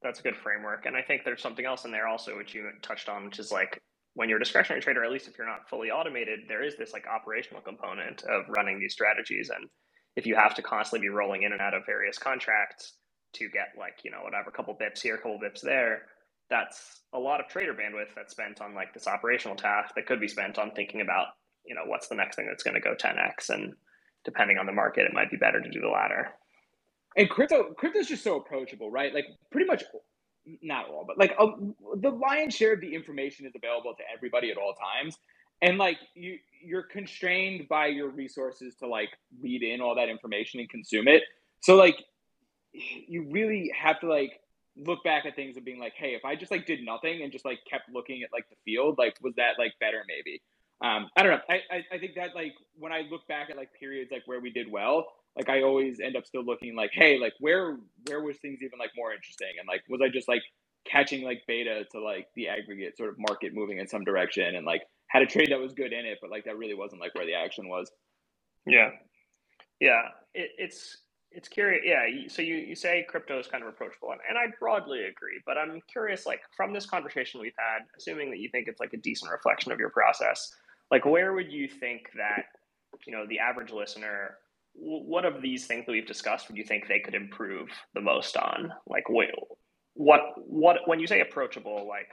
[0.02, 0.86] that's a good framework.
[0.86, 3.52] And i think there's something else in there also which you touched on which is
[3.52, 3.80] like
[4.14, 6.92] when you're a discretionary trader, at least if you're not fully automated, there is this
[6.92, 9.50] like operational component of running these strategies.
[9.54, 9.68] And
[10.16, 12.94] if you have to constantly be rolling in and out of various contracts
[13.34, 16.02] to get like, you know, whatever, a couple bips here, couple bips there,
[16.50, 20.20] that's a lot of trader bandwidth that's spent on like this operational task that could
[20.20, 21.28] be spent on thinking about,
[21.64, 23.50] you know, what's the next thing that's going to go 10x.
[23.50, 23.74] And
[24.24, 26.30] depending on the market, it might be better to do the latter.
[27.16, 29.14] And crypto, crypto is just so approachable, right?
[29.14, 29.84] Like pretty much
[30.62, 31.46] not all, but like a,
[32.00, 35.16] the lion's share of the information is available to everybody at all times.
[35.62, 40.60] And like you, you're constrained by your resources to like read in all that information
[40.60, 41.22] and consume it.
[41.60, 41.96] So like,
[42.72, 44.40] you really have to like
[44.76, 47.32] look back at things and being like, hey, if I just like did nothing and
[47.32, 50.42] just like kept looking at like the field, like was that like better maybe?
[50.82, 51.40] Um, I don't know.
[51.48, 54.40] I, I, I think that like when I look back at like periods like where
[54.40, 55.06] we did well,
[55.36, 58.78] like I always end up still looking like, hey, like where where was things even
[58.78, 59.52] like more interesting?
[59.58, 60.42] And like was I just like
[60.84, 64.66] catching like beta to like the aggregate sort of market moving in some direction and
[64.66, 67.14] like had a trade that was good in it, but like that really wasn't like
[67.14, 67.90] where the action was.
[68.66, 68.90] Yeah.
[69.80, 70.02] Yeah.
[70.34, 70.98] It, it's
[71.34, 71.82] it's curious.
[71.84, 72.28] Yeah.
[72.28, 75.40] So you, you say crypto is kind of approachable, and, and I broadly agree.
[75.46, 78.92] But I'm curious, like from this conversation we've had, assuming that you think it's like
[78.92, 80.54] a decent reflection of your process,
[80.90, 82.46] like where would you think that
[83.06, 84.36] you know the average listener
[84.74, 88.36] what of these things that we've discussed would you think they could improve the most
[88.36, 88.72] on?
[88.86, 89.28] Like, what,
[89.94, 92.08] what, what, when you say approachable, like,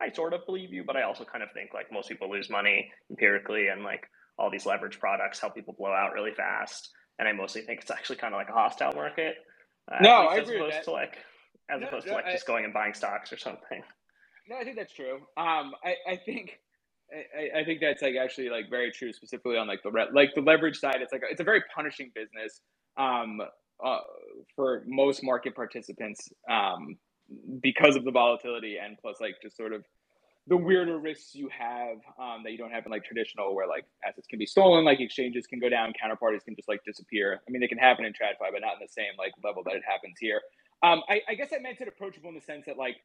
[0.00, 2.48] I sort of believe you, but I also kind of think like most people lose
[2.48, 4.08] money empirically and like
[4.38, 6.90] all these leverage products help people blow out really fast.
[7.18, 9.36] And I mostly think it's actually kind of like a hostile market.
[9.90, 10.56] Uh, no, I agree.
[10.56, 11.18] As opposed to like,
[11.70, 13.82] as no, opposed no, to like I, just going and buying stocks or something.
[14.48, 15.16] No, I think that's true.
[15.36, 16.58] Um, I, I think
[17.12, 20.30] I, I, think that's like actually like very true, specifically on like the re- like
[20.34, 20.96] the leverage side.
[21.00, 22.60] It's like a, it's a very punishing business
[22.98, 23.40] um,
[23.84, 23.98] uh,
[24.54, 26.96] for most market participants um,
[27.62, 29.84] because of the volatility and plus like just sort of
[30.48, 33.84] the weirder risks you have um, that you don't have in like traditional where like
[34.06, 37.40] assets can be stolen, like exchanges can go down, counterparties can just like disappear.
[37.46, 39.74] I mean, they can happen in TradFi, but not in the same like level that
[39.74, 40.40] it happens here.
[40.82, 42.96] Um, I, I guess I meant it approachable in the sense that like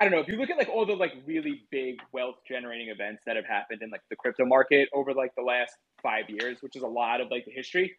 [0.00, 2.88] I don't know if you look at like all the like really big wealth generating
[2.88, 5.72] events that have happened in like the crypto market over like the last
[6.02, 7.96] five years, which is a lot of like the history.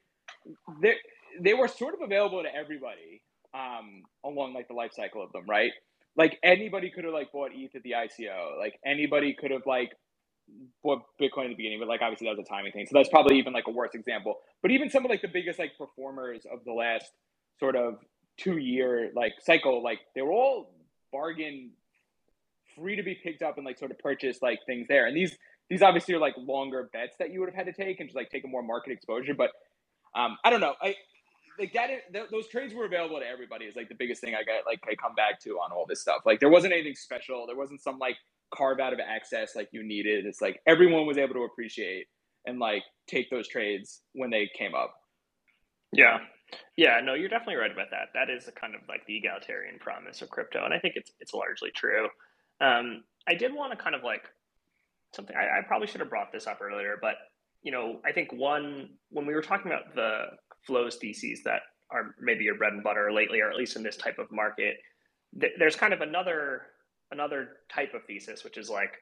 [0.82, 0.96] They
[1.42, 3.22] they were sort of available to everybody
[3.54, 5.72] um, along like the life cycle of them, right?
[6.16, 8.58] Like anybody could have like bought ETH at the ICO.
[8.58, 9.92] Like anybody could have like
[10.84, 12.86] bought Bitcoin at the beginning, but like obviously that was a timing thing.
[12.86, 14.40] So that's probably even like a worse example.
[14.62, 17.12] But even some of like the biggest like performers of the last
[17.60, 18.00] sort of
[18.38, 20.74] two year like cycle, like they were all
[21.12, 21.72] bargain
[22.76, 25.08] free to be picked up and like sort of purchase like things there.
[25.08, 25.38] And these
[25.70, 28.16] these obviously are like longer bets that you would have had to take and just
[28.16, 29.34] like take a more market exposure.
[29.34, 29.52] But
[30.14, 30.74] um, I don't know.
[30.82, 30.96] I
[31.62, 31.90] like that.
[32.12, 33.66] Th- those trades were available to everybody.
[33.66, 34.66] Is like the biggest thing I got.
[34.66, 36.24] Like I come back to on all this stuff.
[36.26, 37.46] Like there wasn't anything special.
[37.48, 38.18] There wasn't some like
[38.54, 40.26] carve out of access like you needed.
[40.26, 42.08] It's like everyone was able to appreciate
[42.46, 44.94] and like take those trades when they came up.
[45.94, 46.20] Yeah,
[46.78, 48.10] yeah, no, you're definitely right about that.
[48.14, 51.12] That is a kind of like the egalitarian promise of crypto, and I think it's
[51.20, 52.08] it's largely true.
[52.60, 54.24] Um, I did want to kind of like
[55.16, 55.36] something.
[55.36, 57.16] I, I probably should have brought this up earlier, but
[57.62, 60.26] you know, I think one when we were talking about the
[60.66, 63.98] flows theses that are maybe your bread and butter lately, or at least in this
[63.98, 64.78] type of market,
[65.40, 66.64] th- there's kind of another
[67.12, 68.94] another type of thesis, which is like,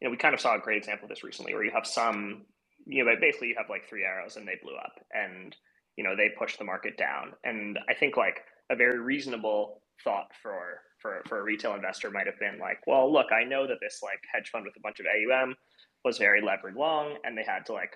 [0.00, 1.86] you know, we kind of saw a great example of this recently, where you have
[1.86, 2.42] some,
[2.86, 5.56] you know, basically you have like three arrows and they blew up, and
[5.96, 7.32] you know they pushed the market down.
[7.44, 12.26] And I think like a very reasonable thought for for for a retail investor might
[12.26, 15.00] have been like, well, look, I know that this like hedge fund with a bunch
[15.00, 15.56] of AUM
[16.04, 17.94] was very levered long, and they had to like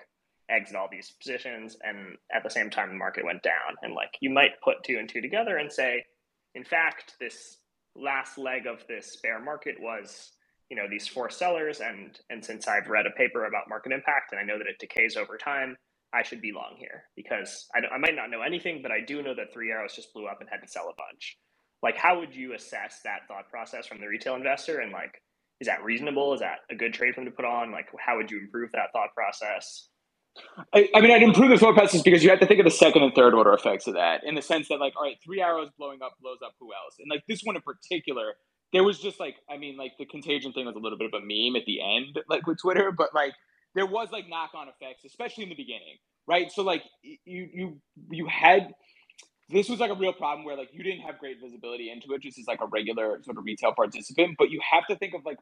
[0.49, 3.75] exit all these positions, and at the same time the market went down.
[3.81, 6.03] And like you might put two and two together and say,
[6.55, 7.57] in fact, this
[7.95, 10.31] last leg of this bear market was
[10.69, 11.79] you know these four sellers.
[11.79, 14.79] And and since i've read a paper about market impact and i know that it
[14.79, 15.77] decays over time
[16.13, 19.21] i should be long here because I, I might not know anything but i do
[19.21, 21.37] know that three arrows just blew up and had to sell a bunch.
[21.83, 24.79] Like how would you assess that thought process from the retail investor?
[24.79, 25.21] And like
[25.59, 26.33] is that reasonable?
[26.33, 27.71] Is that a good trade for them to put on?
[27.71, 29.89] Like how would you improve that thought process
[30.73, 32.71] I, I mean, I'd improve the thought process because you have to think of the
[32.71, 35.41] second and third order effects of that in the sense that, like, all right, three
[35.41, 36.95] arrows blowing up blows up who else?
[36.99, 38.33] And, like, this one in particular,
[38.73, 41.13] there was just like I mean, like the contagion thing was a little bit of
[41.13, 43.33] a meme at the end, like with Twitter, but like
[43.75, 46.51] there was like knock on effects, especially in the beginning, right?
[46.51, 48.73] So like you you you had
[49.49, 52.21] this was like a real problem where like you didn't have great visibility into it
[52.21, 55.21] just as like a regular sort of retail participant, but you have to think of
[55.23, 55.37] like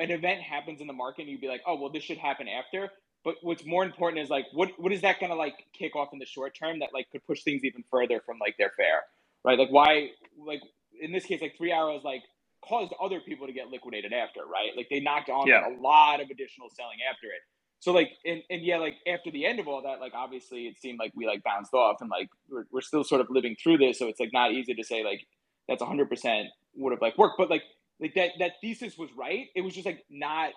[0.00, 2.48] an event happens in the market and you'd be like, oh well, this should happen
[2.48, 2.90] after.
[3.24, 6.18] But what's more important is like what what is that gonna like kick off in
[6.18, 9.02] the short term that like could push things even further from like their fair,
[9.44, 9.58] right?
[9.58, 10.62] Like why like
[11.00, 12.22] in this case like three arrows like
[12.64, 14.70] caused other people to get liquidated after, right?
[14.76, 15.68] Like they knocked on yeah.
[15.68, 17.42] a lot of additional selling after it.
[17.80, 20.78] So like and, and yeah, like after the end of all that, like obviously it
[20.78, 23.78] seemed like we like bounced off and like we're, we're still sort of living through
[23.78, 23.98] this.
[23.98, 25.26] So it's like not easy to say like
[25.68, 27.38] that's hundred percent would have like worked.
[27.38, 27.62] But like
[28.00, 29.46] like that that thesis was right.
[29.54, 30.52] It was just like not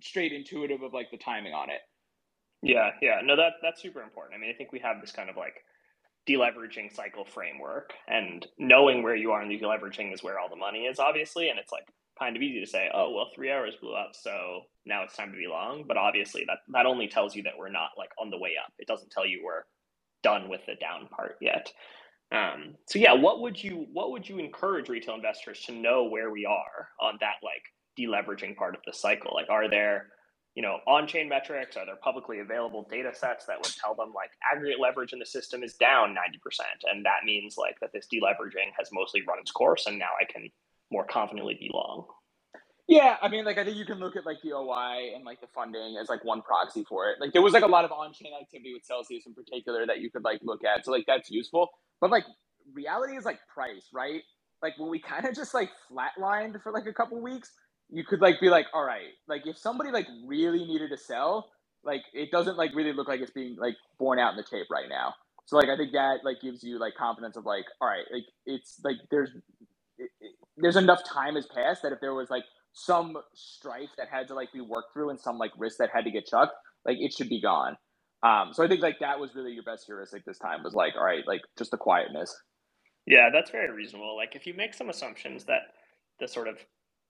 [0.00, 1.80] straight intuitive of like the timing on it.
[2.62, 3.20] Yeah, yeah.
[3.24, 4.36] No, that that's super important.
[4.36, 5.54] I mean, I think we have this kind of like
[6.28, 10.56] deleveraging cycle framework and knowing where you are in the deleveraging is where all the
[10.56, 11.86] money is obviously and it's like
[12.18, 15.32] kind of easy to say oh well three arrows blew up so now it's time
[15.32, 18.30] to be long but obviously that that only tells you that we're not like on
[18.30, 19.64] the way up it doesn't tell you we're
[20.22, 21.72] done with the down part yet
[22.32, 26.30] um, so yeah what would you what would you encourage retail investors to know where
[26.30, 27.62] we are on that like
[27.98, 30.08] deleveraging part of the cycle like are there
[30.54, 31.76] you know, on-chain metrics?
[31.76, 35.26] Are there publicly available data sets that would tell them like aggregate leverage in the
[35.26, 36.60] system is down 90%?
[36.90, 40.30] And that means like that this deleveraging has mostly run its course and now I
[40.30, 40.50] can
[40.90, 42.06] more confidently be long.
[42.88, 45.40] Yeah, I mean, like I think you can look at like the OI and like
[45.40, 47.16] the funding as like one proxy for it.
[47.20, 50.10] Like there was like a lot of on-chain activity with Celsius in particular that you
[50.10, 50.84] could like look at.
[50.84, 51.70] So like that's useful.
[52.00, 52.24] But like
[52.74, 54.20] reality is like price, right?
[54.62, 57.50] Like when we kind of just like flatlined for like a couple weeks,
[57.92, 61.50] you could like be like, all right, like if somebody like really needed to sell,
[61.84, 64.66] like it doesn't like really look like it's being like borne out in the tape
[64.70, 65.14] right now.
[65.44, 68.24] So like I think that like gives you like confidence of like, all right, like
[68.46, 69.30] it's like there's
[69.98, 74.08] it, it, there's enough time has passed that if there was like some strife that
[74.10, 76.54] had to like be worked through and some like risk that had to get chucked,
[76.86, 77.76] like it should be gone.
[78.22, 80.94] Um, so I think like that was really your best heuristic this time was like,
[80.96, 82.34] all right, like just the quietness.
[83.06, 84.16] Yeah, that's very reasonable.
[84.16, 85.62] Like if you make some assumptions that
[86.20, 86.56] the sort of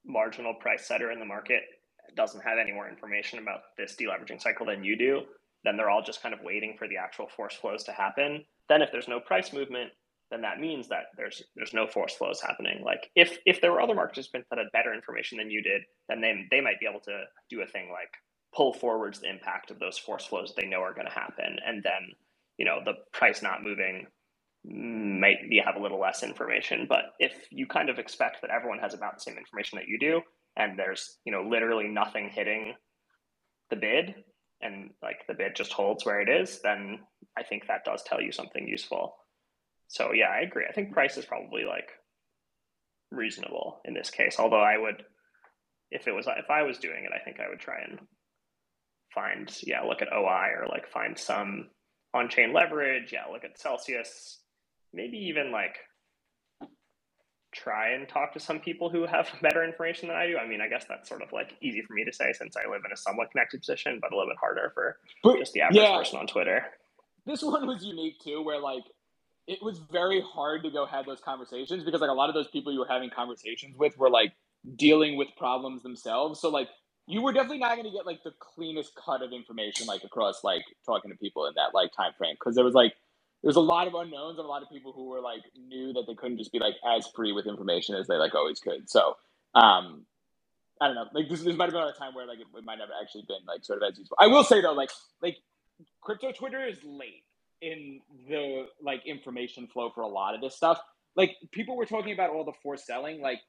[0.07, 1.62] marginal price setter in the market
[2.16, 5.22] doesn't have any more information about this deleveraging cycle than you do,
[5.64, 8.44] then they're all just kind of waiting for the actual force flows to happen.
[8.68, 9.90] Then if there's no price movement,
[10.30, 12.82] then that means that there's there's no force flows happening.
[12.84, 15.82] Like if if there were other market participants that had better information than you did,
[16.09, 18.11] then they they might be able to do a thing like
[18.55, 21.82] pull forwards the impact of those force flows they know are going to happen, and
[21.82, 22.12] then
[22.59, 24.07] you know the price not moving
[24.64, 26.86] might be have a little less information.
[26.88, 29.98] But if you kind of expect that everyone has about the same information that you
[29.98, 30.20] do,
[30.56, 32.74] and there's you know literally nothing hitting
[33.70, 34.14] the bid,
[34.60, 37.00] and like the bid just holds where it is, then
[37.36, 39.16] I think that does tell you something useful.
[39.88, 40.64] So yeah, I agree.
[40.68, 41.90] I think price is probably like
[43.10, 44.36] reasonable in this case.
[44.38, 45.02] Although I would,
[45.90, 47.98] if it was if I was doing it, I think I would try and
[49.12, 51.68] find yeah look at OI or like find some
[52.14, 53.12] on chain leverage.
[53.12, 54.41] Yeah, look at Celsius
[54.93, 55.76] maybe even like
[57.53, 60.38] try and talk to some people who have better information than I do.
[60.38, 62.68] I mean, I guess that's sort of like easy for me to say since I
[62.68, 65.61] live in a somewhat connected position, but a little bit harder for but, just the
[65.61, 66.64] average yeah, person on Twitter.
[67.26, 68.84] This one was unique too, where like
[69.47, 72.49] it was very hard to go have those conversations because like a lot of those
[72.49, 74.32] people you were having conversations with were like
[74.76, 76.40] dealing with problems themselves.
[76.40, 76.68] So like
[77.07, 80.45] you were definitely not going to get like the cleanest cut of information like across
[80.45, 82.95] like talking to people in that like time frame because there was like
[83.43, 86.05] there's a lot of unknowns and a lot of people who were like knew that
[86.07, 88.88] they couldn't just be like as free with information as they like always could.
[88.88, 89.16] So
[89.55, 90.07] um
[90.80, 91.07] I don't know.
[91.14, 93.24] Like this, this might have been a time where like it, it might have actually
[93.28, 94.16] been like sort of as useful.
[94.20, 94.90] I will say though, like
[95.22, 95.36] like
[96.01, 97.24] crypto Twitter is late
[97.61, 100.80] in the like information flow for a lot of this stuff.
[101.14, 103.40] Like people were talking about all the forced selling like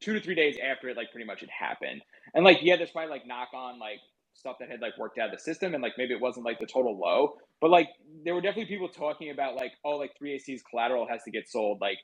[0.00, 2.02] two to three days after it like pretty much had happened.
[2.34, 4.00] And like yeah, there's probably like knock on like
[4.40, 6.58] stuff that had like worked out of the system and like maybe it wasn't like
[6.58, 7.88] the total low, but like
[8.24, 11.80] there were definitely people talking about like, oh, like 3AC's collateral has to get sold
[11.80, 11.98] like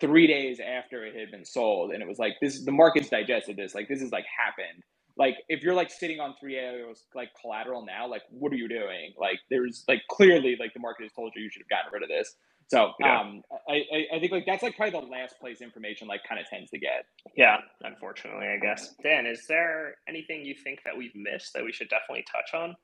[0.00, 1.92] three days after it had been sold.
[1.92, 3.74] And it was like, this the market's digested this.
[3.74, 4.82] Like this is like happened.
[5.16, 9.14] Like if you're like sitting on 3A's like collateral now, like what are you doing?
[9.18, 12.02] Like there's like clearly like the market has told you you should have gotten rid
[12.02, 12.34] of this.
[12.68, 13.20] So yeah.
[13.20, 16.48] um, I, I think like that's like probably the last place information like kind of
[16.48, 17.06] tends to get.
[17.36, 18.94] Yeah, unfortunately, I guess.
[19.02, 22.76] Dan, is there anything you think that we've missed that we should definitely touch on?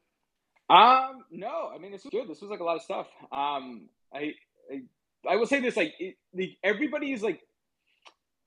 [0.70, 2.28] Um, no, I mean this was good.
[2.28, 3.09] This was like a lot of stuff.
[3.33, 4.35] Um, I
[4.70, 4.83] I,
[5.28, 7.41] I will say this like it, the, everybody's like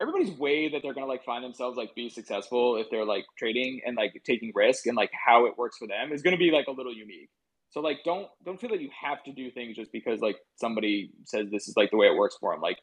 [0.01, 3.81] everybody's way that they're gonna like find themselves like be successful if they're like trading
[3.85, 6.67] and like taking risk and like how it works for them is gonna be like
[6.67, 7.29] a little unique.
[7.75, 11.11] So like don't don't feel that you have to do things just because like somebody
[11.25, 12.61] says this is like the way it works for them.
[12.61, 12.77] Like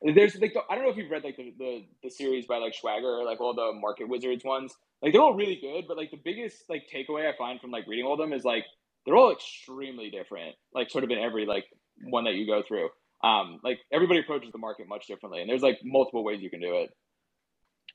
[0.00, 2.72] there's like I don't know if you've read like the, the, the series by like
[2.72, 4.72] Schwager, like all the market wizards ones.
[5.02, 7.88] Like they're all really good, but like the biggest like takeaway I find from like
[7.88, 8.64] reading all of them is like
[9.04, 10.54] they're all extremely different.
[10.72, 11.64] Like sort of in every like
[12.04, 12.90] one that you go through.
[13.24, 16.60] Um, like everybody approaches the market much differently, and there's like multiple ways you can
[16.60, 16.90] do it.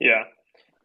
[0.01, 0.23] Yeah,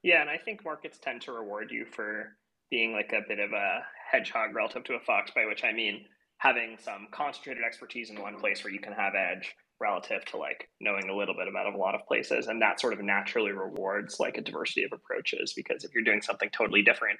[0.04, 2.36] yeah, and I think markets tend to reward you for
[2.70, 3.80] being like a bit of a
[4.10, 6.04] hedgehog relative to a fox, by which I mean
[6.38, 10.68] having some concentrated expertise in one place where you can have edge relative to like
[10.80, 12.46] knowing a little bit about a lot of places.
[12.46, 16.22] And that sort of naturally rewards like a diversity of approaches because if you're doing
[16.22, 17.18] something totally different,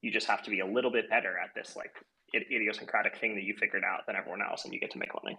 [0.00, 1.94] you just have to be a little bit better at this like
[2.34, 5.38] idiosyncratic thing that you figured out than everyone else and you get to make money.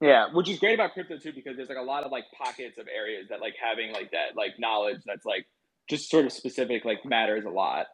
[0.00, 2.78] Yeah, which is great about crypto too because there's like a lot of like pockets
[2.78, 5.46] of areas that like having like that like knowledge that's like
[5.90, 7.86] just sort of specific like matters a lot.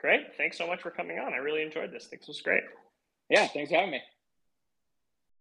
[0.00, 0.36] Great.
[0.36, 1.32] Thanks so much for coming on.
[1.32, 2.08] I really enjoyed this.
[2.08, 2.62] This was great.
[3.30, 4.00] Yeah, thanks for having me.